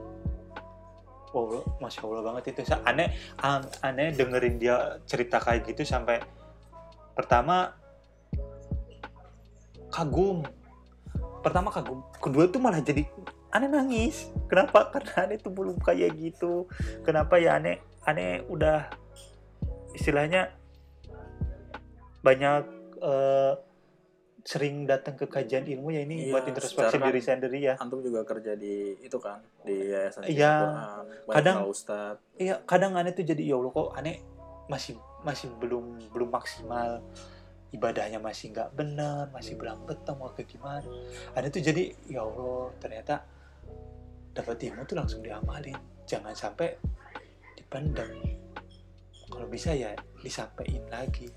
Wow 1.36 1.67
masya 1.84 2.08
allah 2.08 2.24
banget 2.24 2.56
itu. 2.56 2.63
Aneh 2.88 3.12
an- 3.43 3.67
aneh 3.84 4.15
dengerin 4.15 4.56
dia 4.56 5.04
cerita 5.04 5.43
kayak 5.43 5.67
gitu 5.67 5.84
sampai 5.84 6.24
pertama 7.12 7.76
kagum. 9.97 10.45
Pertama 11.41 11.73
kagum 11.73 12.05
kedua 12.17 12.45
tuh 12.45 12.62
malah 12.62 12.77
jadi 12.79 13.01
aneh 13.49 13.65
nangis. 13.65 14.29
Kenapa? 14.45 14.86
Karena 14.93 15.25
aneh 15.25 15.38
tuh 15.41 15.49
belum 15.49 15.81
kayak 15.81 16.13
gitu. 16.13 16.69
Kenapa 17.01 17.41
ya 17.41 17.57
aneh 17.57 17.81
aneh 18.05 18.45
udah 18.45 18.86
istilahnya 19.91 20.53
banyak 22.21 22.63
eh, 22.99 23.53
sering 24.47 24.88
datang 24.88 25.19
ke 25.19 25.27
kajian 25.27 25.67
ilmu 25.67 25.91
ya 25.91 26.07
ini 26.07 26.29
Iya, 26.29 26.31
buat 26.31 26.45
introspeksi 26.47 26.95
diri 27.01 27.19
sendiri 27.19 27.60
ya. 27.60 27.75
Antum 27.75 27.99
juga 27.99 28.23
kerja 28.23 28.55
di 28.55 28.95
itu 28.95 29.19
kan 29.19 29.43
di 29.65 29.91
yayasan 29.91 30.23
Iya. 30.23 30.53
Banyak 31.27 31.36
Kadang- 31.36 31.57
Ustadz. 31.67 32.23
Iya, 32.39 32.63
kadang 32.63 32.95
aneh 32.95 33.12
tuh 33.12 33.27
jadi 33.27 33.43
ya 33.43 33.60
Allah 33.60 33.71
kok 33.75 33.91
aneh 33.91 34.23
masih 34.71 34.95
masih 35.23 35.51
belum 35.60 35.99
belum 36.12 36.29
maksimal 36.31 37.03
ibadahnya 37.75 38.23
masih 38.23 38.56
nggak 38.56 38.71
benar 38.80 39.27
masih 39.36 39.60
belang 39.60 39.84
betong 39.84 40.17
mau 40.19 40.32
ke 40.32 40.47
gimana. 40.47 40.88
Ada 41.36 41.51
tuh 41.51 41.62
jadi 41.63 41.91
ya 42.08 42.23
Allah 42.23 42.71
ternyata 42.80 43.15
dapat 44.32 44.58
ilmu 44.71 44.88
tuh 44.88 44.95
langsung 44.95 45.19
diamalin. 45.19 45.75
Jangan 46.08 46.32
sampai 46.32 46.80
dipendam. 47.60 48.08
Kalau 49.27 49.47
bisa 49.51 49.75
ya 49.75 49.91
disampaikan 50.23 50.88
lagi. 50.88 51.27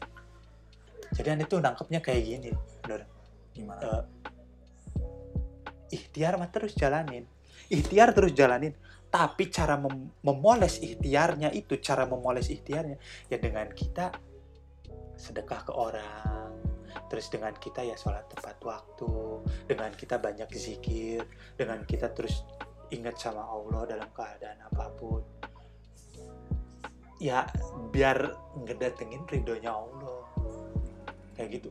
Jadi 1.11 1.27
aneh 1.27 1.47
tuh 1.51 1.59
nangkepnya 1.59 1.99
kayak 1.99 2.23
gini 2.23 2.55
Dor. 2.87 3.03
Gimana? 3.51 3.83
Eh, 3.83 4.03
ikhtiar 5.91 6.39
mah 6.39 6.47
terus 6.55 6.79
jalanin. 6.79 7.27
Ikhtiar 7.67 8.15
terus 8.15 8.31
jalanin. 8.31 8.79
Tapi 9.11 9.51
cara 9.51 9.75
mem- 9.75 10.15
memoles 10.23 10.79
ikhtiarnya 10.79 11.51
itu 11.51 11.83
cara 11.83 12.07
memoles 12.07 12.47
ikhtiarnya 12.47 12.95
ya 13.27 13.37
dengan 13.43 13.67
kita 13.75 14.15
sedekah 15.17 15.61
ke 15.65 15.73
orang. 15.75 16.57
Terus 17.07 17.31
dengan 17.31 17.55
kita 17.55 17.87
ya 17.87 17.95
sholat 17.95 18.27
tepat 18.31 18.59
waktu 18.67 19.15
dengan 19.71 19.95
kita 19.95 20.19
banyak 20.19 20.51
zikir 20.51 21.23
dengan 21.55 21.87
kita 21.87 22.11
terus 22.11 22.43
ingat 22.91 23.19
sama 23.19 23.47
Allah 23.47 23.87
dalam 23.87 24.11
keadaan 24.11 24.59
apa 24.67 24.87
pun. 24.99 25.23
Ya 27.21 27.47
biar 27.93 28.35
ngedatengin 28.65 29.29
ridhonya 29.29 29.71
Allah. 29.71 30.25
Kayak 31.37 31.49
gitu. 31.61 31.71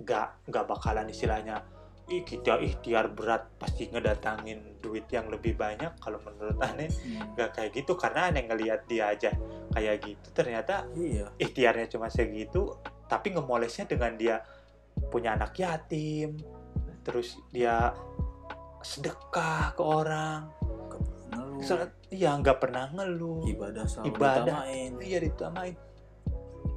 Nggak 0.00 0.28
nggak 0.48 0.64
bakalan 0.64 1.10
istilahnya 1.10 1.75
ih 2.06 2.22
kita 2.22 2.56
ikhtiar 2.56 3.10
berat 3.10 3.50
pasti 3.58 3.90
ngedatangin 3.90 4.78
duit 4.78 5.10
yang 5.10 5.26
lebih 5.26 5.54
banyak 5.54 5.98
kalau 5.98 6.22
menurut 6.22 6.54
aneh 6.60 6.86
Hmm. 6.86 7.34
nggak 7.34 7.50
kayak 7.52 7.70
gitu 7.74 7.98
karena 7.98 8.30
aneh 8.30 8.46
ngelihat 8.46 8.86
dia 8.86 9.10
aja 9.10 9.34
kayak 9.70 9.96
gitu 10.00 10.26
ternyata 10.30 10.86
Iya. 10.94 11.34
ikhtiarnya 11.36 11.90
cuma 11.90 12.06
segitu 12.06 12.70
tapi 13.06 13.34
ngemolesnya 13.34 13.84
dengan 13.84 14.14
dia 14.14 14.38
punya 15.10 15.34
anak 15.34 15.52
yatim 15.54 16.38
terus 17.02 17.34
dia 17.50 17.90
sedekah 18.80 19.74
ke 19.74 19.82
orang 19.82 20.46
Ngeluh. 21.26 21.90
Iya 22.06 22.38
nggak 22.38 22.58
pernah 22.60 22.86
ngeluh 22.92 23.42
ibadah 23.46 23.82
selalu 23.84 24.14
Ibadah. 24.14 24.44
ditamain. 24.46 24.92
iya 25.02 25.18
ditamain 25.18 25.74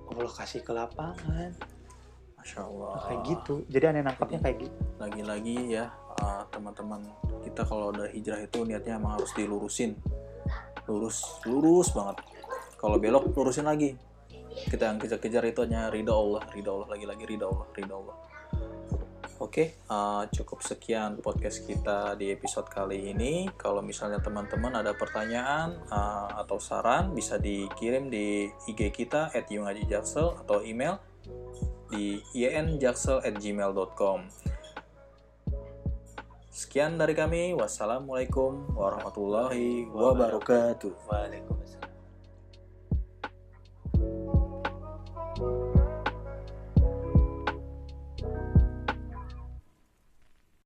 Allah 0.10 0.34
kasih 0.34 0.66
ke 0.66 0.74
lapangan 0.74 1.54
Masya 2.50 2.66
Allah. 2.66 2.92
Nah, 2.98 3.04
kayak 3.06 3.22
gitu 3.30 3.54
jadi 3.70 3.84
aneh 3.94 4.02
nangkapnya 4.02 4.40
kayak 4.42 4.58
gitu 4.66 4.78
Lagi-lagi 4.98 5.58
ya 5.70 5.86
uh, 6.18 6.42
teman-teman 6.50 7.06
kita 7.46 7.62
kalau 7.62 7.94
udah 7.94 8.10
hijrah 8.10 8.42
itu 8.42 8.66
niatnya 8.66 8.98
emang 8.98 9.22
harus 9.22 9.30
dilurusin. 9.38 9.94
Lurus, 10.90 11.22
lurus 11.46 11.94
banget. 11.94 12.26
Kalau 12.82 12.98
belok 12.98 13.30
lurusin 13.38 13.70
lagi. 13.70 13.94
Kita 14.50 14.90
yang 14.90 14.98
kejar-kejar 14.98 15.46
itu 15.46 15.62
hanya 15.62 15.94
ridha 15.94 16.10
Allah, 16.10 16.42
ridha 16.52 16.74
Allah 16.74 16.90
lagi-lagi 16.90 17.24
ridha 17.30 17.46
Allah, 17.46 17.70
ridha 17.78 17.96
Allah. 17.96 18.18
Oke, 19.40 19.80
uh, 19.88 20.28
cukup 20.34 20.66
sekian 20.66 21.22
podcast 21.22 21.64
kita 21.64 22.18
di 22.18 22.34
episode 22.34 22.68
kali 22.68 23.14
ini. 23.14 23.48
Kalau 23.56 23.80
misalnya 23.80 24.20
teman-teman 24.20 24.74
ada 24.74 24.92
pertanyaan 24.98 25.80
uh, 25.88 26.44
atau 26.44 26.60
saran, 26.60 27.16
bisa 27.16 27.40
dikirim 27.40 28.12
di 28.12 28.52
IG 28.68 28.90
kita 28.92 29.32
@yungajijaksel 29.48 30.44
atau 30.44 30.60
email 30.66 31.00
di 31.90 32.22
injaksel@gmail.com. 32.34 34.20
Sekian 36.50 37.00
dari 37.02 37.16
kami. 37.18 37.58
Wassalamualaikum 37.58 38.78
warahmatullahi 38.78 39.90
wabarakatuh. 39.90 40.92
Waalaikumsalam 41.10 41.89